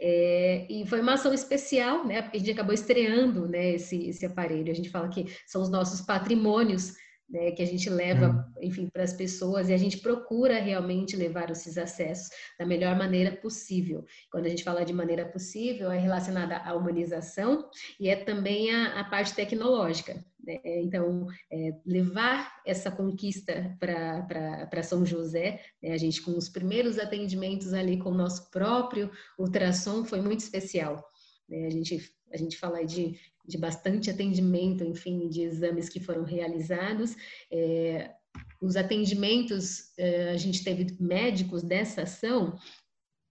É, 0.00 0.66
e 0.68 0.84
foi 0.86 1.00
uma 1.00 1.14
ação 1.14 1.32
especial, 1.32 2.04
né? 2.04 2.28
A 2.34 2.36
gente 2.36 2.50
acabou 2.50 2.74
estreando, 2.74 3.46
né? 3.46 3.74
Esse, 3.74 4.08
esse 4.08 4.26
aparelho. 4.26 4.72
A 4.72 4.74
gente 4.74 4.90
fala 4.90 5.08
que 5.08 5.26
são 5.46 5.62
os 5.62 5.70
nossos 5.70 6.00
patrimônios 6.00 6.94
né, 7.28 7.50
que 7.50 7.62
a 7.62 7.66
gente 7.66 7.90
leva, 7.90 8.28
hum. 8.28 8.60
enfim, 8.62 8.88
para 8.88 9.02
as 9.02 9.12
pessoas 9.12 9.68
e 9.68 9.74
a 9.74 9.76
gente 9.76 9.98
procura 9.98 10.60
realmente 10.60 11.16
levar 11.16 11.50
esses 11.50 11.76
acessos 11.76 12.30
da 12.58 12.64
melhor 12.64 12.96
maneira 12.96 13.36
possível. 13.36 14.04
Quando 14.30 14.46
a 14.46 14.48
gente 14.48 14.64
fala 14.64 14.84
de 14.84 14.92
maneira 14.92 15.26
possível, 15.26 15.90
é 15.90 15.98
relacionada 15.98 16.56
à 16.56 16.74
humanização 16.74 17.68
e 18.00 18.08
é 18.08 18.16
também 18.16 18.74
a, 18.74 19.00
a 19.00 19.04
parte 19.04 19.34
tecnológica. 19.34 20.24
Né? 20.42 20.60
Então, 20.64 21.26
é, 21.50 21.72
levar 21.84 22.62
essa 22.66 22.90
conquista 22.90 23.76
para 23.78 24.82
São 24.82 25.04
José, 25.04 25.60
né? 25.82 25.92
a 25.92 25.98
gente 25.98 26.22
com 26.22 26.36
os 26.36 26.48
primeiros 26.48 26.98
atendimentos 26.98 27.74
ali 27.74 27.98
com 27.98 28.10
o 28.10 28.16
nosso 28.16 28.50
próprio 28.50 29.10
ultrassom 29.38 30.04
foi 30.04 30.22
muito 30.22 30.40
especial. 30.40 31.04
Né? 31.48 31.66
A 31.66 31.70
gente 31.70 32.17
a 32.32 32.36
gente 32.36 32.56
fala 32.56 32.84
de 32.84 33.18
de 33.48 33.56
bastante 33.56 34.10
atendimento, 34.10 34.84
enfim, 34.84 35.26
de 35.26 35.40
exames 35.40 35.88
que 35.88 35.98
foram 35.98 36.22
realizados. 36.22 37.16
É, 37.50 38.14
os 38.60 38.76
atendimentos, 38.76 39.96
é, 39.98 40.30
a 40.30 40.36
gente 40.36 40.62
teve 40.62 40.94
médicos 41.00 41.62
dessa 41.62 42.02
ação, 42.02 42.58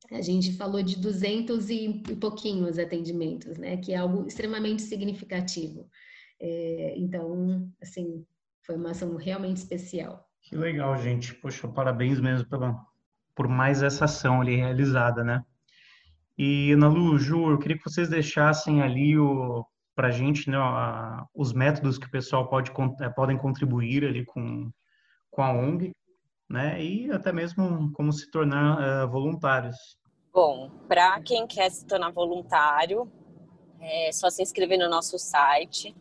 a 0.10 0.22
gente 0.22 0.54
falou 0.54 0.82
de 0.82 0.98
200 1.00 1.70
e, 1.70 2.04
pouquinhos 2.20 2.80
atendimentos, 2.80 3.58
né, 3.58 3.78
que 3.78 3.94
é 3.94 3.98
algo 3.98 4.26
extremamente 4.26 4.82
significativo. 4.82 5.88
É, 6.40 6.96
então, 6.98 7.72
assim, 7.82 8.26
foi 8.66 8.76
uma 8.76 8.92
ação 8.92 9.16
realmente 9.18 9.58
especial. 9.58 10.28
Que 10.42 10.56
legal, 10.56 10.98
gente. 10.98 11.36
Poxa, 11.36 11.68
parabéns 11.68 12.20
mesmo 12.20 12.48
pela, 12.48 12.76
por 13.36 13.48
mais 13.48 13.84
essa 13.84 14.06
ação 14.06 14.42
ali 14.42 14.56
realizada, 14.56 15.24
né? 15.24 15.46
E, 16.38 16.72
Ana 16.72 16.88
Lu, 16.88 17.18
Ju, 17.18 17.52
eu 17.52 17.58
queria 17.58 17.78
que 17.78 17.84
vocês 17.84 18.10
deixassem 18.10 18.82
ali 18.82 19.18
o, 19.18 19.66
para 19.96 20.10
a 20.10 20.12
gente 20.12 20.50
né, 20.50 20.58
a, 20.58 21.26
os 21.34 21.52
métodos 21.52 21.98
que 21.98 22.06
o 22.06 22.12
pessoal 22.12 22.48
pode, 22.48 22.72
é, 23.02 23.10
podem 23.10 23.36
contribuir 23.36 24.06
ali 24.06 24.24
com, 24.24 24.72
com 25.32 25.42
a 25.42 25.52
ONG, 25.52 25.92
né, 26.48 26.82
e 26.82 27.12
até 27.12 27.34
mesmo 27.34 27.92
como 27.94 28.14
se 28.14 28.30
tornar 28.30 29.06
uh, 29.06 29.10
voluntários. 29.10 29.98
Bom, 30.32 30.70
para 30.88 31.20
quem 31.22 31.48
quer 31.48 31.72
se 31.72 31.88
tornar 31.88 32.12
voluntário, 32.12 33.12
é 33.80 34.12
só 34.12 34.30
se 34.30 34.44
inscrever 34.44 34.78
no 34.78 34.88
nosso 34.88 35.18
site 35.18 35.96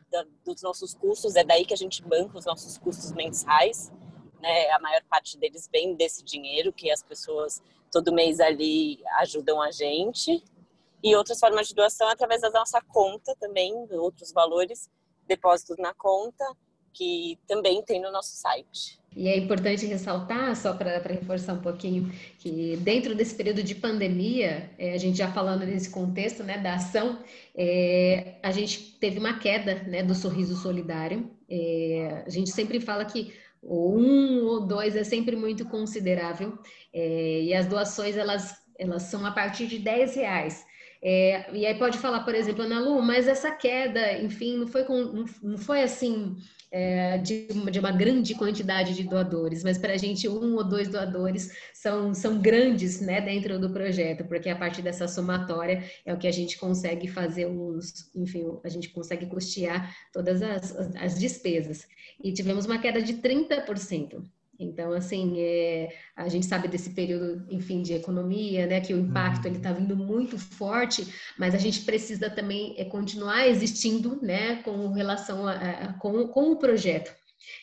da, 0.08 0.24
dos 0.44 0.62
nossos 0.62 0.94
custos, 0.94 1.34
é 1.34 1.42
daí 1.42 1.64
que 1.64 1.74
a 1.74 1.76
gente 1.76 2.00
banca 2.04 2.38
os 2.38 2.44
nossos 2.44 2.78
custos 2.78 3.10
mensais. 3.10 3.90
Né? 4.40 4.70
A 4.70 4.78
maior 4.78 5.02
parte 5.10 5.36
deles 5.36 5.68
vem 5.72 5.96
desse 5.96 6.22
dinheiro 6.22 6.72
que 6.72 6.88
as 6.88 7.02
pessoas 7.02 7.60
todo 7.90 8.12
mês 8.12 8.38
ali 8.38 9.02
ajudam 9.18 9.60
a 9.60 9.72
gente. 9.72 10.40
E 11.02 11.16
outras 11.16 11.40
formas 11.40 11.66
de 11.66 11.74
doação 11.74 12.06
através 12.06 12.42
da 12.42 12.50
nossa 12.50 12.80
conta 12.80 13.34
também, 13.40 13.74
outros 13.90 14.30
valores, 14.30 14.88
depósitos 15.26 15.78
na 15.78 15.92
conta, 15.92 16.44
que 16.92 17.38
também 17.46 17.82
tem 17.82 18.00
no 18.00 18.10
nosso 18.12 18.36
site. 18.36 19.00
E 19.14 19.28
é 19.28 19.36
importante 19.36 19.84
ressaltar, 19.84 20.56
só 20.56 20.72
para 20.72 20.98
reforçar 20.98 21.52
um 21.52 21.60
pouquinho, 21.60 22.10
que 22.38 22.76
dentro 22.78 23.14
desse 23.14 23.34
período 23.34 23.62
de 23.62 23.74
pandemia, 23.74 24.70
é, 24.78 24.94
a 24.94 24.98
gente 24.98 25.18
já 25.18 25.30
falando 25.30 25.66
nesse 25.66 25.90
contexto 25.90 26.42
né, 26.42 26.56
da 26.58 26.74
ação, 26.74 27.18
é, 27.54 28.36
a 28.42 28.50
gente 28.50 28.96
teve 28.98 29.18
uma 29.18 29.38
queda 29.38 29.82
né, 29.86 30.02
do 30.02 30.14
sorriso 30.14 30.56
solidário. 30.56 31.30
É, 31.48 32.22
a 32.26 32.30
gente 32.30 32.50
sempre 32.50 32.80
fala 32.80 33.04
que 33.04 33.34
o 33.60 33.96
um 33.96 34.44
ou 34.46 34.66
dois 34.66 34.96
é 34.96 35.04
sempre 35.04 35.36
muito 35.36 35.66
considerável, 35.66 36.58
é, 36.92 37.42
e 37.42 37.54
as 37.54 37.66
doações 37.66 38.16
elas, 38.16 38.56
elas 38.78 39.02
são 39.02 39.26
a 39.26 39.30
partir 39.30 39.66
de 39.66 39.78
10 39.78 40.16
reais. 40.16 40.64
É, 41.04 41.52
e 41.52 41.66
aí 41.66 41.74
pode 41.74 41.98
falar, 41.98 42.20
por 42.20 42.34
exemplo, 42.34 42.62
Ana 42.62 42.80
Lu, 42.80 43.02
mas 43.02 43.28
essa 43.28 43.50
queda, 43.50 44.18
enfim, 44.20 44.56
não 44.56 44.68
foi, 44.68 44.84
com, 44.84 45.24
não 45.42 45.58
foi 45.58 45.82
assim 45.82 46.36
é, 46.72 47.18
de, 47.18 47.48
de, 47.48 47.78
uma 47.78 47.92
grande 47.92 48.34
quantidade 48.34 48.94
de 48.94 49.04
doadores, 49.04 49.62
mas 49.62 49.76
para 49.76 49.92
a 49.92 49.96
gente 49.98 50.26
um 50.26 50.56
ou 50.56 50.64
dois 50.64 50.88
doadores 50.88 51.54
são, 51.74 52.14
são 52.14 52.40
grandes 52.40 52.98
né, 53.00 53.20
dentro 53.20 53.58
do 53.58 53.70
projeto, 53.70 54.24
porque 54.24 54.48
a 54.48 54.56
partir 54.56 54.80
dessa 54.80 55.06
somatória 55.06 55.84
é 56.06 56.14
o 56.14 56.18
que 56.18 56.26
a 56.26 56.32
gente 56.32 56.58
consegue 56.58 57.06
fazer 57.06 57.44
os, 57.46 58.10
enfim, 58.14 58.58
a 58.64 58.68
gente 58.70 58.88
consegue 58.88 59.26
custear 59.26 59.94
todas 60.10 60.40
as, 60.40 60.74
as 60.96 61.18
despesas. 61.18 61.86
E 62.24 62.32
tivemos 62.32 62.64
uma 62.64 62.78
queda 62.78 63.02
de 63.02 63.14
30%. 63.14 64.24
Então, 64.62 64.92
assim, 64.92 65.34
é, 65.38 65.88
a 66.16 66.28
gente 66.28 66.46
sabe 66.46 66.68
desse 66.68 66.90
período, 66.90 67.44
enfim, 67.50 67.82
de 67.82 67.94
economia, 67.94 68.66
né, 68.66 68.80
que 68.80 68.94
o 68.94 68.98
impacto 68.98 69.44
uhum. 69.44 69.50
ele 69.50 69.56
está 69.56 69.72
vindo 69.72 69.96
muito 69.96 70.38
forte, 70.38 71.06
mas 71.38 71.54
a 71.54 71.58
gente 71.58 71.80
precisa 71.80 72.30
também 72.30 72.74
é, 72.78 72.84
continuar 72.84 73.48
existindo, 73.48 74.18
né, 74.22 74.62
com 74.62 74.92
relação 74.92 75.46
a, 75.46 75.52
a 75.52 75.92
com, 75.94 76.26
com 76.28 76.52
o 76.52 76.56
projeto. 76.56 77.12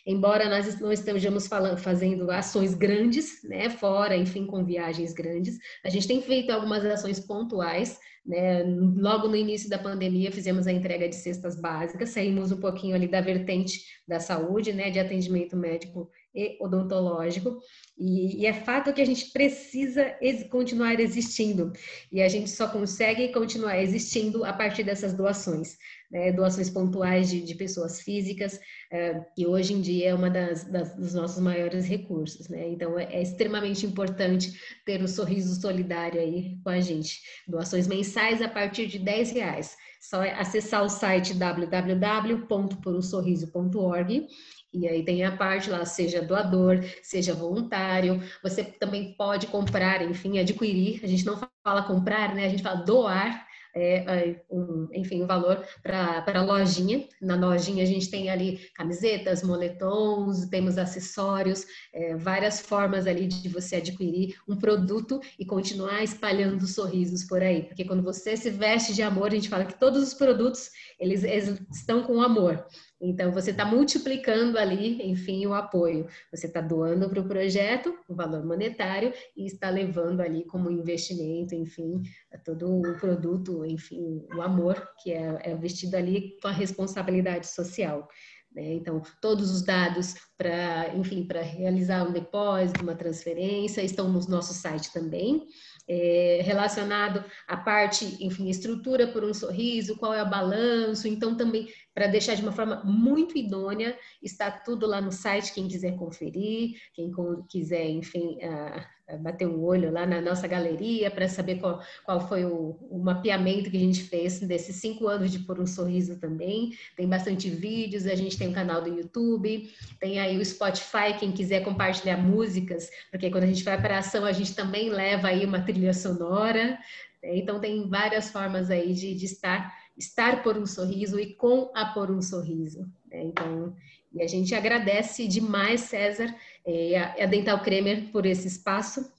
Embora 0.05 0.49
nós 0.49 0.79
não 0.79 0.91
estejamos 0.91 1.47
falando, 1.47 1.77
fazendo 1.77 2.29
ações 2.31 2.73
grandes, 2.73 3.41
né, 3.43 3.69
fora, 3.69 4.15
enfim, 4.15 4.45
com 4.45 4.65
viagens 4.65 5.13
grandes, 5.13 5.57
a 5.85 5.89
gente 5.89 6.07
tem 6.07 6.21
feito 6.21 6.51
algumas 6.51 6.83
ações 6.85 7.19
pontuais, 7.19 7.97
né? 8.25 8.63
Logo 8.63 9.27
no 9.27 9.35
início 9.35 9.69
da 9.69 9.79
pandemia 9.79 10.31
fizemos 10.31 10.67
a 10.67 10.71
entrega 10.71 11.07
de 11.07 11.15
cestas 11.15 11.59
básicas, 11.59 12.09
saímos 12.09 12.51
um 12.51 12.59
pouquinho 12.59 12.95
ali 12.95 13.07
da 13.07 13.21
vertente 13.21 13.81
da 14.07 14.19
saúde, 14.19 14.73
né, 14.73 14.89
de 14.89 14.99
atendimento 14.99 15.55
médico 15.55 16.09
e 16.34 16.58
odontológico. 16.62 17.60
E, 17.98 18.42
e, 18.42 18.46
é 18.46 18.54
fato 18.54 18.94
que 18.94 19.02
a 19.02 19.06
gente 19.06 19.32
precisa 19.32 20.15
ex 20.22 20.48
continuar 20.50 21.00
existindo. 21.00 21.74
E 22.12 22.22
a 22.22 22.30
gente 22.30 22.50
só 22.50 22.68
consegue 22.68 23.30
continuar 23.30 23.82
existindo 23.82 24.46
a 24.46 24.54
partir 24.54 24.84
dessas 24.84 25.13
doações. 25.13 25.78
Né? 26.10 26.32
Doações 26.32 26.70
pontuais 26.70 27.30
de, 27.30 27.42
de 27.42 27.56
pessoas 27.56 28.02
físicas, 28.02 28.60
é, 28.92 29.20
que 29.36 29.46
hoje 29.46 29.74
em 29.74 29.82
dia 29.82 30.10
é 30.10 30.13
uma 30.13 30.30
das, 30.30 30.63
das 30.65 30.96
dos 30.96 31.13
nossos 31.13 31.42
maiores 31.42 31.86
recursos. 31.86 32.48
Né? 32.48 32.70
Então, 32.70 32.98
é, 32.98 33.04
é, 33.13 33.22
extremamente 33.22 33.86
importante 33.86 34.54
ter 34.86 35.02
o 35.02 35.08
sorriso 35.08 35.60
solidário 35.60 36.22
aí 36.22 36.58
com 36.63 36.70
a 36.70 36.80
gente. 36.80 37.20
Doações 37.48 37.88
mensais 37.88 38.42
a 38.42 38.48
partir 38.48 38.88
de 38.88 39.00
10 39.00 39.32
reais. 39.32 39.76
Só 40.00 40.24
é 40.24 40.34
acessar 40.34 40.84
o 40.84 40.89
site 40.89 41.34
www.porumsorriso.org 41.34 44.28
e 44.71 44.88
aí 44.88 45.03
tem 45.03 45.23
a 45.23 45.36
parte 45.36 45.69
lá, 45.69 45.84
seja 45.84 46.21
doador, 46.21 46.84
seja 47.01 47.34
voluntário. 47.34 48.21
Você 48.43 48.63
também 48.63 49.15
pode 49.15 49.47
comprar, 49.47 50.01
enfim, 50.03 50.38
adquirir. 50.38 50.99
A 51.03 51.08
gente 51.08 51.25
não 51.25 51.39
fala 51.63 51.84
comprar, 51.84 52.36
né? 52.36 52.45
A 52.45 52.49
gente 52.49 52.63
fala 52.63 52.84
doar. 52.84 53.47
É, 53.75 53.97
é 53.97 54.45
um, 54.49 54.88
enfim, 54.93 55.21
um 55.21 55.27
valor 55.27 55.63
para 55.84 56.23
a 56.25 56.41
lojinha. 56.41 57.08
Na 57.21 57.36
lojinha 57.36 57.84
a 57.84 57.86
gente 57.86 58.10
tem 58.10 58.29
ali 58.29 58.60
camisetas, 58.73 59.43
moletons, 59.43 60.47
temos 60.47 60.77
acessórios, 60.77 61.65
é, 61.93 62.15
várias 62.15 62.60
formas 62.60 63.05
ali 63.05 63.27
de 63.27 63.47
você 63.47 63.75
adquirir 63.75 64.36
um 64.47 64.58
produto 64.58 65.19
e 65.38 65.45
continuar 65.45 66.03
espalhando 66.03 66.65
sorrisos 66.65 67.23
por 67.23 67.43
aí. 67.43 67.63
Porque 67.63 67.86
quando 67.86 68.01
você 68.01 68.36
se 68.36 68.49
veste 68.49 68.93
de 68.93 69.03
amor, 69.03 69.27
a 69.27 69.36
gente 69.36 69.49
fala 69.49 69.65
que 69.65 69.79
todos 69.79 70.01
os 70.01 70.13
produtos 70.15 70.71
eles, 70.99 71.23
eles 71.23 71.62
estão 71.71 72.03
com 72.03 72.21
amor. 72.21 72.65
Então, 73.01 73.31
você 73.31 73.51
está 73.51 73.63
multiplicando 73.63 74.57
ali, 74.57 75.01
enfim, 75.09 75.45
o 75.45 75.53
apoio. 75.53 76.07
Você 76.31 76.47
está 76.47 76.59
doando 76.59 77.09
para 77.09 77.21
o 77.21 77.27
projeto 77.27 77.97
o 78.09 78.13
valor 78.13 78.45
monetário 78.45 79.13
e 79.38 79.45
está 79.45 79.69
levando 79.69 80.21
ali 80.21 80.43
como 80.43 80.69
investimento, 80.69 81.55
enfim, 81.55 82.01
todo 82.43 82.81
o 82.81 82.97
produto, 82.97 83.65
enfim, 83.65 84.25
o 84.35 84.41
amor 84.41 84.89
que 85.01 85.12
é, 85.12 85.39
é 85.43 85.55
vestido 85.55 85.95
ali 85.95 86.38
com 86.41 86.49
a 86.49 86.51
responsabilidade 86.51 87.47
social. 87.47 88.07
Né? 88.53 88.73
Então, 88.73 89.01
todos 89.21 89.51
os 89.51 89.62
dados 89.62 90.15
para, 90.38 90.95
enfim, 90.95 91.23
para 91.23 91.41
realizar 91.41 92.03
um 92.07 92.12
depósito, 92.12 92.81
uma 92.81 92.95
transferência, 92.95 93.81
estão 93.81 94.09
no 94.09 94.19
nosso 94.27 94.53
site 94.53 94.91
também. 94.91 95.45
É, 95.91 96.41
relacionado 96.43 97.25
à 97.47 97.58
parte, 97.58 98.23
enfim, 98.23 98.47
estrutura 98.47 99.08
por 99.08 99.23
um 99.23 99.34
sorriso, 99.34 99.97
qual 99.97 100.13
é 100.13 100.21
o 100.21 100.30
balanço, 100.30 101.08
então 101.08 101.36
também 101.36 101.67
para 101.95 102.06
deixar 102.06 102.36
de 102.36 102.43
uma 102.43 102.52
forma 102.52 102.84
muito 102.86 103.36
idônea. 103.36 103.97
Está 104.21 104.52
tudo 104.52 104.86
lá 104.86 105.02
no 105.02 105.12
site, 105.12 105.52
quem 105.52 105.67
quiser 105.67 105.97
conferir, 105.97 106.80
quem 106.93 107.12
quiser, 107.49 107.89
enfim, 107.89 108.38
uh, 108.38 108.98
bater 109.17 109.48
um 109.48 109.63
olho 109.63 109.91
lá 109.91 110.06
na 110.06 110.22
nossa 110.22 110.48
galeria 110.48 111.10
para 111.10 111.28
saber 111.28 111.56
qual, 111.56 111.82
qual 112.06 112.28
foi 112.28 112.45
o, 112.45 112.78
o, 112.89 113.00
mapeamento 113.00 113.69
que 113.69 113.78
a 113.78 113.80
gente 113.80 114.04
fez 114.04 114.39
desses 114.39 114.76
cinco 114.76 115.08
anos 115.08 115.32
de 115.32 115.39
Por 115.39 115.60
um 115.60 115.65
Sorriso 115.65 116.19
também. 116.19 116.72
Tem 116.95 117.08
bastante 117.08 117.50
vídeos, 117.50 118.06
a 118.06 118.15
gente 118.15 118.38
tem 118.38 118.48
um 118.48 118.54
canal 118.54 118.82
do 118.82 118.89
YouTube, 118.89 119.69
tem 120.00 120.19
aí 120.19 120.38
o 120.38 120.45
Spotify, 120.45 121.17
quem 121.19 121.32
quiser 121.32 121.63
compartilhar 121.63 122.17
músicas, 122.17 122.89
porque 123.12 123.30
quando 123.30 123.45
a 123.45 123.48
gente 123.48 123.63
vai 123.63 123.80
para 123.82 123.95
a 123.95 124.00
ação, 124.00 124.26
a 124.26 124.32
gente 124.32 124.56
também 124.56 124.89
leva 124.89 125.30
aí 125.30 125.45
uma 125.45 125.62
trilha 125.62 125.93
sonora. 125.93 126.78
Então, 127.22 127.60
tem 127.60 127.89
várias 127.89 128.30
formas 128.30 128.69
aí 128.69 128.93
de, 128.93 129.13
de 129.13 129.26
estar 129.26 129.78
estar 130.00 130.41
por 130.41 130.58
um 130.58 130.65
sorriso 130.65 131.19
e 131.19 131.36
com 131.36 131.72
a 131.76 131.86
por 131.88 132.10
um 132.10 132.22
sorriso. 132.22 132.89
Né? 133.12 133.26
Então, 133.26 133.76
e 134.13 134.22
a 134.24 134.28
gente 134.28 134.56
agradece 134.56 135.28
demais, 135.28 135.82
César, 135.82 136.34
e 136.65 136.95
a 136.95 137.26
Dental 137.26 137.62
Kremer 137.62 138.12
por 138.12 138.26
esse 138.26 138.48
espaço 138.48 139.12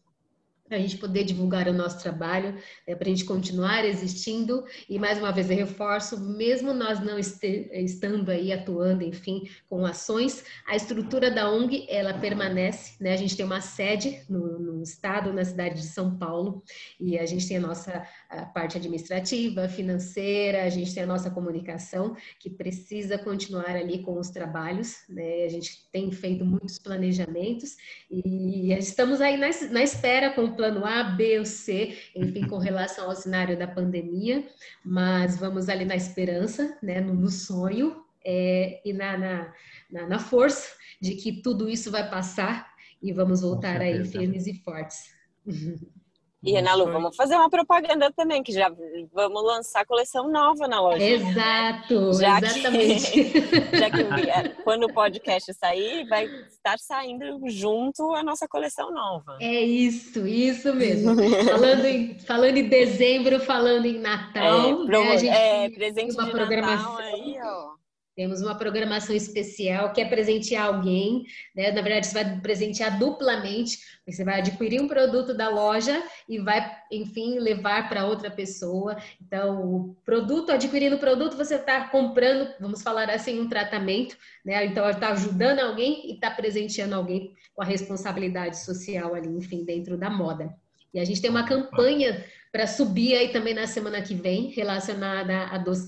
a 0.70 0.78
gente 0.78 0.96
poder 0.98 1.24
divulgar 1.24 1.68
o 1.68 1.72
nosso 1.72 2.00
trabalho, 2.00 2.54
né, 2.86 2.94
para 2.94 3.06
a 3.06 3.10
gente 3.10 3.24
continuar 3.24 3.84
existindo. 3.84 4.64
E 4.88 4.98
mais 4.98 5.18
uma 5.18 5.32
vez 5.32 5.50
eu 5.50 5.56
reforço, 5.56 6.20
mesmo 6.20 6.72
nós 6.72 7.00
não 7.00 7.18
estando 7.18 8.30
aí 8.30 8.52
atuando, 8.52 9.02
enfim, 9.02 9.48
com 9.68 9.84
ações, 9.84 10.44
a 10.66 10.76
estrutura 10.76 11.30
da 11.30 11.50
ONG 11.50 11.86
ela 11.88 12.14
permanece. 12.14 12.94
Né? 13.00 13.12
A 13.12 13.16
gente 13.16 13.36
tem 13.36 13.44
uma 13.44 13.60
sede 13.60 14.22
no, 14.28 14.58
no 14.58 14.82
estado, 14.82 15.32
na 15.32 15.44
cidade 15.44 15.80
de 15.80 15.86
São 15.86 16.16
Paulo, 16.16 16.62
e 16.98 17.18
a 17.18 17.26
gente 17.26 17.46
tem 17.46 17.56
a 17.56 17.60
nossa 17.60 18.06
a 18.28 18.44
parte 18.46 18.76
administrativa, 18.76 19.68
financeira, 19.68 20.62
a 20.62 20.68
gente 20.68 20.94
tem 20.94 21.02
a 21.02 21.06
nossa 21.06 21.30
comunicação 21.30 22.16
que 22.38 22.48
precisa 22.48 23.18
continuar 23.18 23.70
ali 23.70 24.02
com 24.02 24.18
os 24.18 24.30
trabalhos. 24.30 24.98
Né? 25.08 25.44
A 25.44 25.48
gente 25.48 25.88
tem 25.90 26.10
feito 26.12 26.44
muitos 26.44 26.78
planejamentos 26.78 27.76
e 28.10 28.72
estamos 28.72 29.20
aí 29.20 29.36
na, 29.36 29.48
na 29.70 29.82
espera 29.82 30.30
com 30.30 30.52
plano 30.60 30.84
A, 30.84 31.02
B 31.02 31.38
ou 31.38 31.46
C, 31.46 31.96
enfim, 32.14 32.46
com 32.46 32.58
relação 32.58 33.08
ao 33.08 33.16
cenário 33.16 33.58
da 33.58 33.66
pandemia, 33.66 34.46
mas 34.84 35.38
vamos 35.38 35.70
ali 35.70 35.86
na 35.86 35.96
esperança, 35.96 36.78
né, 36.82 37.00
no, 37.00 37.14
no 37.14 37.30
sonho 37.30 38.04
é, 38.22 38.82
e 38.84 38.92
na, 38.92 39.16
na, 39.16 39.54
na, 39.90 40.06
na 40.06 40.18
força 40.18 40.76
de 41.00 41.14
que 41.14 41.40
tudo 41.40 41.66
isso 41.66 41.90
vai 41.90 42.10
passar 42.10 42.70
e 43.02 43.10
vamos 43.10 43.40
voltar 43.40 43.80
aí 43.80 44.04
firmes 44.04 44.46
e 44.46 44.54
fortes. 44.62 45.14
E 46.42 46.56
Ana 46.56 46.74
Lu, 46.74 46.86
vamos 46.86 47.14
fazer 47.14 47.34
uma 47.34 47.50
propaganda 47.50 48.10
também, 48.12 48.42
que 48.42 48.50
já 48.50 48.72
vamos 49.12 49.44
lançar 49.44 49.84
coleção 49.84 50.30
nova 50.30 50.66
na 50.66 50.80
loja. 50.80 51.04
Exato, 51.04 52.14
já 52.14 52.38
exatamente. 52.38 53.10
Que, 53.10 53.40
já 53.76 53.90
que 53.90 54.30
é, 54.30 54.48
quando 54.64 54.84
o 54.84 54.92
podcast 54.92 55.52
sair, 55.52 56.08
vai 56.08 56.24
estar 56.48 56.78
saindo 56.78 57.40
junto 57.46 58.14
a 58.14 58.22
nossa 58.22 58.48
coleção 58.48 58.90
nova. 58.90 59.36
É 59.38 59.60
isso, 59.60 60.26
isso 60.26 60.74
mesmo. 60.74 61.14
falando, 61.44 61.84
em, 61.84 62.18
falando 62.20 62.56
em 62.56 62.68
dezembro, 62.68 63.38
falando 63.40 63.84
em 63.84 63.98
Natal, 63.98 64.82
é, 64.82 64.86
né, 64.86 65.12
a 65.12 65.16
gente 65.18 65.28
é, 65.28 65.68
presente 65.68 66.14
uma 66.14 66.24
de 66.24 66.30
programação 66.30 66.94
Natal 66.94 67.06
aí, 67.06 67.36
ó. 67.42 67.79
Temos 68.20 68.42
uma 68.42 68.54
programação 68.54 69.16
especial 69.16 69.94
que 69.94 70.00
é 70.02 70.04
presentear 70.04 70.66
alguém, 70.66 71.24
né? 71.56 71.72
Na 71.72 71.80
verdade, 71.80 72.06
você 72.06 72.12
vai 72.12 72.38
presentear 72.38 72.98
duplamente. 72.98 73.78
Você 74.06 74.22
vai 74.22 74.40
adquirir 74.40 74.78
um 74.78 74.86
produto 74.86 75.32
da 75.32 75.48
loja 75.48 76.02
e 76.28 76.38
vai, 76.38 76.70
enfim, 76.92 77.38
levar 77.38 77.88
para 77.88 78.04
outra 78.04 78.30
pessoa. 78.30 78.94
Então, 79.26 79.64
o 79.64 79.96
produto, 80.04 80.52
adquirindo 80.52 80.96
o 80.96 80.98
produto, 80.98 81.34
você 81.34 81.54
está 81.54 81.88
comprando, 81.88 82.52
vamos 82.60 82.82
falar 82.82 83.08
assim, 83.08 83.40
um 83.40 83.48
tratamento, 83.48 84.14
né? 84.44 84.66
Então, 84.66 84.86
está 84.90 85.12
ajudando 85.12 85.60
alguém 85.60 86.10
e 86.10 86.12
está 86.12 86.30
presenteando 86.30 86.94
alguém 86.94 87.34
com 87.54 87.62
a 87.62 87.64
responsabilidade 87.64 88.58
social 88.58 89.14
ali, 89.14 89.30
enfim, 89.30 89.64
dentro 89.64 89.96
da 89.96 90.10
moda. 90.10 90.54
E 90.92 91.00
a 91.00 91.06
gente 91.06 91.22
tem 91.22 91.30
uma 91.30 91.46
campanha 91.46 92.22
para 92.52 92.66
subir 92.66 93.14
aí 93.14 93.28
também 93.28 93.54
na 93.54 93.66
semana 93.66 94.02
que 94.02 94.14
vem, 94.14 94.50
relacionada 94.50 95.32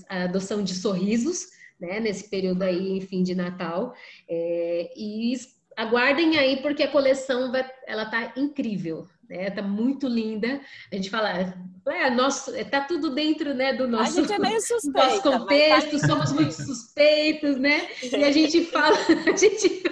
à 0.09 0.23
adoção 0.23 0.63
de 0.63 0.73
sorrisos, 0.73 1.53
né, 1.83 1.99
nesse 1.99 2.29
período 2.29 2.63
aí, 2.63 2.97
enfim, 2.97 3.21
de 3.21 3.35
Natal. 3.35 3.93
É, 4.29 4.89
e 4.95 5.33
aguardem 5.75 6.37
aí, 6.37 6.61
porque 6.61 6.83
a 6.83 6.91
coleção 6.91 7.51
vai, 7.51 7.69
ela 7.85 8.05
tá 8.05 8.33
incrível, 8.37 9.05
né? 9.29 9.49
Tá 9.49 9.61
muito 9.61 10.07
linda. 10.07 10.61
A 10.91 10.95
gente 10.95 11.09
fala, 11.09 11.53
é, 11.87 12.09
nosso, 12.09 12.55
é, 12.55 12.63
tá 12.63 12.81
tudo 12.81 13.13
dentro, 13.13 13.53
né, 13.53 13.73
do 13.73 13.85
nosso, 13.85 14.19
a 14.19 14.21
gente 14.21 14.33
é 14.33 14.39
meio 14.39 14.61
suspeita, 14.61 15.07
nosso 15.07 15.21
tá 15.23 15.39
contexto, 15.39 15.99
tá 15.99 16.07
somos 16.07 16.31
muito 16.31 16.53
suspeitos, 16.53 17.59
né? 17.59 17.87
E 18.01 18.23
a 18.23 18.31
gente 18.31 18.63
fala, 18.65 18.95
a 19.27 19.35
gente 19.35 19.83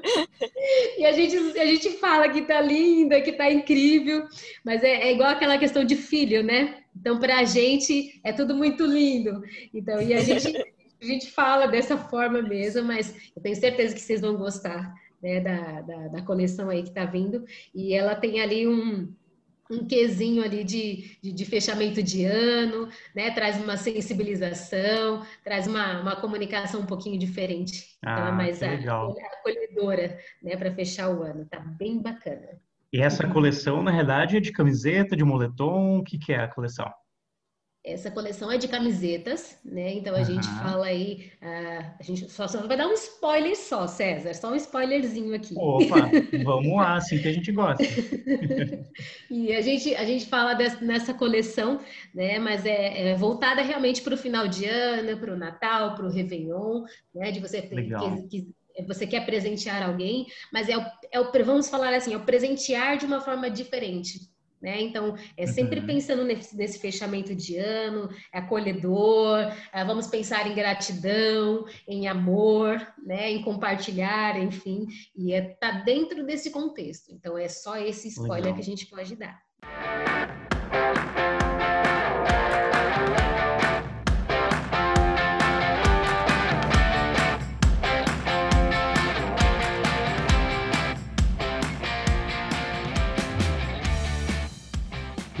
e 0.98 1.04
a 1.04 1.12
gente, 1.12 1.36
a 1.58 1.66
gente 1.66 1.90
fala 1.98 2.28
que 2.30 2.42
tá 2.42 2.60
linda, 2.62 3.20
que 3.20 3.32
tá 3.32 3.50
incrível, 3.50 4.26
mas 4.64 4.82
é, 4.82 5.08
é 5.08 5.12
igual 5.12 5.30
aquela 5.30 5.58
questão 5.58 5.84
de 5.84 5.96
filho, 5.96 6.42
né? 6.42 6.78
Então, 6.98 7.18
para 7.18 7.38
a 7.38 7.44
gente, 7.44 8.20
é 8.24 8.32
tudo 8.32 8.54
muito 8.54 8.84
lindo. 8.84 9.42
Então, 9.72 10.00
e 10.00 10.12
a 10.12 10.20
gente, 10.20 10.52
a 11.00 11.04
gente 11.04 11.30
fala 11.30 11.66
dessa 11.66 11.96
forma 11.96 12.42
mesmo, 12.42 12.84
mas 12.84 13.14
eu 13.34 13.42
tenho 13.42 13.56
certeza 13.56 13.94
que 13.94 14.00
vocês 14.00 14.20
vão 14.20 14.36
gostar 14.36 14.94
né, 15.22 15.40
da, 15.40 15.80
da, 15.82 16.08
da 16.08 16.22
coleção 16.22 16.68
aí 16.68 16.82
que 16.82 16.88
está 16.88 17.04
vindo. 17.04 17.44
E 17.74 17.94
ela 17.94 18.14
tem 18.14 18.40
ali 18.40 18.66
um, 18.66 19.12
um 19.70 19.86
quesinho 19.86 20.42
ali 20.42 20.64
de, 20.64 21.16
de, 21.22 21.32
de, 21.32 21.44
fechamento 21.44 22.02
de 22.02 22.24
ano, 22.24 22.88
né? 23.14 23.30
Traz 23.30 23.62
uma 23.62 23.76
sensibilização, 23.76 25.24
traz 25.44 25.66
uma, 25.66 26.00
uma 26.00 26.16
comunicação 26.16 26.80
um 26.80 26.86
pouquinho 26.86 27.18
diferente. 27.18 27.96
Ah, 28.04 28.12
então 28.12 28.28
é 28.28 28.32
mais 28.32 28.60
legal. 28.60 29.14
acolhedora, 29.38 30.18
né? 30.42 30.56
Para 30.56 30.74
fechar 30.74 31.08
o 31.10 31.22
ano. 31.22 31.46
Tá 31.46 31.60
bem 31.60 32.00
bacana. 32.00 32.60
E 32.92 33.00
essa 33.00 33.28
coleção, 33.28 33.82
na 33.84 33.92
realidade, 33.92 34.36
é 34.36 34.40
de 34.40 34.50
camiseta, 34.50 35.16
de 35.16 35.24
moletom? 35.24 35.98
O 35.98 36.04
que, 36.04 36.18
que 36.18 36.32
é 36.32 36.40
a 36.40 36.48
coleção? 36.48 36.92
Essa 37.82 38.10
coleção 38.10 38.52
é 38.52 38.58
de 38.58 38.68
camisetas, 38.68 39.58
né? 39.64 39.94
Então 39.94 40.14
a 40.14 40.18
uhum. 40.18 40.24
gente 40.26 40.46
fala 40.46 40.84
aí, 40.84 41.32
uh, 41.40 41.94
a 41.98 42.02
gente 42.02 42.30
só, 42.30 42.46
só, 42.46 42.66
vai 42.66 42.76
dar 42.76 42.86
um 42.86 42.92
spoiler 42.92 43.56
só, 43.56 43.86
César, 43.86 44.34
só 44.34 44.52
um 44.52 44.56
spoilerzinho 44.56 45.34
aqui. 45.34 45.54
Opa, 45.56 46.10
vamos 46.44 46.76
lá, 46.76 46.96
assim 46.96 47.18
que 47.18 47.28
a 47.28 47.32
gente 47.32 47.50
gosta. 47.50 47.82
e 49.30 49.50
a 49.54 49.62
gente, 49.62 49.94
a 49.94 50.04
gente 50.04 50.26
fala 50.26 50.52
dessa, 50.52 50.84
nessa 50.84 51.14
coleção, 51.14 51.80
né? 52.14 52.38
Mas 52.38 52.66
é, 52.66 53.12
é 53.12 53.16
voltada 53.16 53.62
realmente 53.62 54.02
para 54.02 54.14
o 54.14 54.18
final 54.18 54.46
de 54.46 54.66
ano, 54.66 55.18
para 55.18 55.32
o 55.32 55.38
Natal, 55.38 55.94
para 55.94 56.04
o 56.04 56.10
Réveillon, 56.10 56.84
né? 57.14 57.30
De 57.30 57.40
você 57.40 57.62
ter, 57.62 57.82
que, 57.82 58.28
que, 58.28 58.48
você 58.86 59.06
quer 59.06 59.24
presentear 59.24 59.82
alguém, 59.82 60.26
mas 60.52 60.68
é 60.68 60.76
o, 60.76 60.84
é 61.10 61.18
o, 61.18 61.32
vamos 61.44 61.70
falar 61.70 61.94
assim, 61.94 62.12
é 62.12 62.16
o 62.18 62.26
presentear 62.26 62.98
de 62.98 63.06
uma 63.06 63.22
forma 63.22 63.48
diferente. 63.50 64.30
Né? 64.60 64.82
Então, 64.82 65.16
é 65.36 65.46
sempre 65.46 65.80
uhum. 65.80 65.86
pensando 65.86 66.22
nesse, 66.22 66.54
nesse, 66.54 66.78
fechamento 66.78 67.34
de 67.34 67.56
ano, 67.56 68.10
é 68.32 68.40
acolhedor, 68.40 69.38
é, 69.72 69.82
vamos 69.84 70.06
pensar 70.06 70.46
em 70.46 70.54
gratidão, 70.54 71.64
em 71.88 72.06
amor, 72.06 72.86
né? 73.02 73.30
em 73.30 73.42
compartilhar, 73.42 74.38
enfim, 74.38 74.86
e 75.16 75.32
é 75.32 75.40
tá 75.40 75.70
dentro 75.70 76.26
desse 76.26 76.50
contexto. 76.50 77.10
Então, 77.10 77.38
é 77.38 77.48
só 77.48 77.78
esse 77.78 78.08
spoiler 78.08 78.44
Legal. 78.44 78.54
que 78.54 78.60
a 78.60 78.64
gente 78.64 78.86
pode 78.86 79.16
dar. 79.16 79.40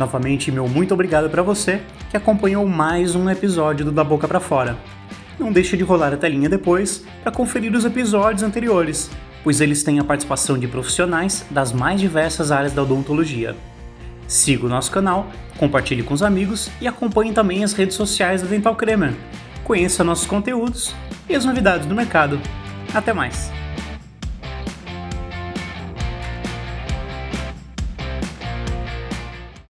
Novamente, 0.00 0.50
meu 0.50 0.66
muito 0.66 0.94
obrigado 0.94 1.28
para 1.28 1.42
você 1.42 1.82
que 2.08 2.16
acompanhou 2.16 2.66
mais 2.66 3.14
um 3.14 3.28
episódio 3.28 3.84
do 3.84 3.92
Da 3.92 4.02
Boca 4.02 4.26
para 4.26 4.40
Fora. 4.40 4.78
Não 5.38 5.52
deixe 5.52 5.76
de 5.76 5.84
rolar 5.84 6.14
a 6.14 6.16
telinha 6.16 6.48
depois 6.48 7.04
para 7.22 7.30
conferir 7.30 7.74
os 7.74 7.84
episódios 7.84 8.42
anteriores, 8.42 9.10
pois 9.44 9.60
eles 9.60 9.82
têm 9.82 9.98
a 9.98 10.04
participação 10.04 10.58
de 10.58 10.66
profissionais 10.66 11.44
das 11.50 11.70
mais 11.70 12.00
diversas 12.00 12.50
áreas 12.50 12.72
da 12.72 12.82
odontologia. 12.82 13.54
Siga 14.26 14.64
o 14.64 14.70
nosso 14.70 14.90
canal, 14.90 15.26
compartilhe 15.58 16.02
com 16.02 16.14
os 16.14 16.22
amigos 16.22 16.70
e 16.80 16.88
acompanhe 16.88 17.34
também 17.34 17.62
as 17.62 17.74
redes 17.74 17.94
sociais 17.94 18.40
da 18.40 18.48
Dental 18.48 18.74
Cremer. 18.76 19.12
Conheça 19.64 20.02
nossos 20.02 20.26
conteúdos 20.26 20.94
e 21.28 21.34
as 21.34 21.44
novidades 21.44 21.84
do 21.84 21.94
mercado. 21.94 22.40
Até 22.94 23.12
mais! 23.12 23.52